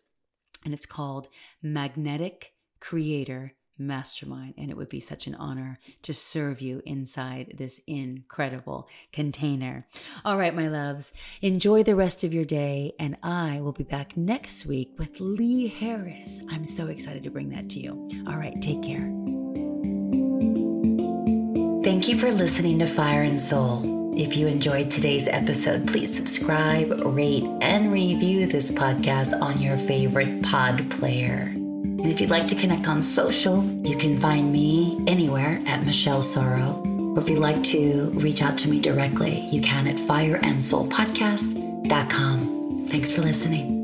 and 0.65 0.73
it's 0.73 0.85
called 0.85 1.27
Magnetic 1.61 2.53
Creator 2.79 3.55
Mastermind. 3.79 4.53
And 4.57 4.69
it 4.69 4.77
would 4.77 4.89
be 4.89 4.99
such 4.99 5.27
an 5.27 5.35
honor 5.35 5.79
to 6.03 6.13
serve 6.13 6.61
you 6.61 6.81
inside 6.85 7.55
this 7.57 7.81
incredible 7.87 8.87
container. 9.11 9.87
All 10.25 10.37
right, 10.37 10.55
my 10.55 10.67
loves, 10.67 11.13
enjoy 11.41 11.83
the 11.83 11.95
rest 11.95 12.23
of 12.23 12.33
your 12.33 12.45
day. 12.45 12.93
And 12.99 13.17
I 13.23 13.61
will 13.61 13.71
be 13.71 13.83
back 13.83 14.17
next 14.17 14.65
week 14.65 14.93
with 14.97 15.19
Lee 15.19 15.67
Harris. 15.67 16.41
I'm 16.49 16.65
so 16.65 16.87
excited 16.87 17.23
to 17.23 17.29
bring 17.29 17.49
that 17.49 17.69
to 17.69 17.79
you. 17.79 18.09
All 18.27 18.37
right, 18.37 18.61
take 18.61 18.83
care. 18.83 19.09
Thank 21.83 22.07
you 22.07 22.17
for 22.17 22.31
listening 22.31 22.79
to 22.79 22.85
Fire 22.85 23.23
and 23.23 23.41
Soul. 23.41 24.13
If 24.15 24.35
you 24.35 24.47
enjoyed 24.47 24.91
today's 24.91 25.27
episode, 25.29 25.87
please 25.87 26.15
subscribe, 26.15 26.91
rate, 27.05 27.45
and 27.61 27.93
review 27.93 28.47
this 28.47 28.69
podcast 28.69 29.39
on 29.41 29.61
your 29.61 29.77
favorite 29.77 30.43
pod 30.43 30.91
player. 30.91 31.58
And 32.01 32.11
if 32.11 32.19
you'd 32.21 32.29
like 32.29 32.47
to 32.47 32.55
connect 32.55 32.87
on 32.87 33.03
social, 33.03 33.61
you 33.83 33.97
can 33.97 34.17
find 34.19 34.53
me 34.53 35.03
anywhere 35.05 35.61
at 35.65 35.85
Michelle 35.85 36.21
Sorro. 36.21 36.81
Or 37.15 37.19
if 37.19 37.29
you'd 37.29 37.39
like 37.39 37.61
to 37.63 38.09
reach 38.15 38.41
out 38.41 38.57
to 38.59 38.69
me 38.69 38.79
directly, 38.79 39.41
you 39.51 39.59
can 39.61 39.85
at 39.87 39.97
fireandsoulpodcast.com. 39.97 42.87
Thanks 42.89 43.11
for 43.11 43.21
listening. 43.21 43.78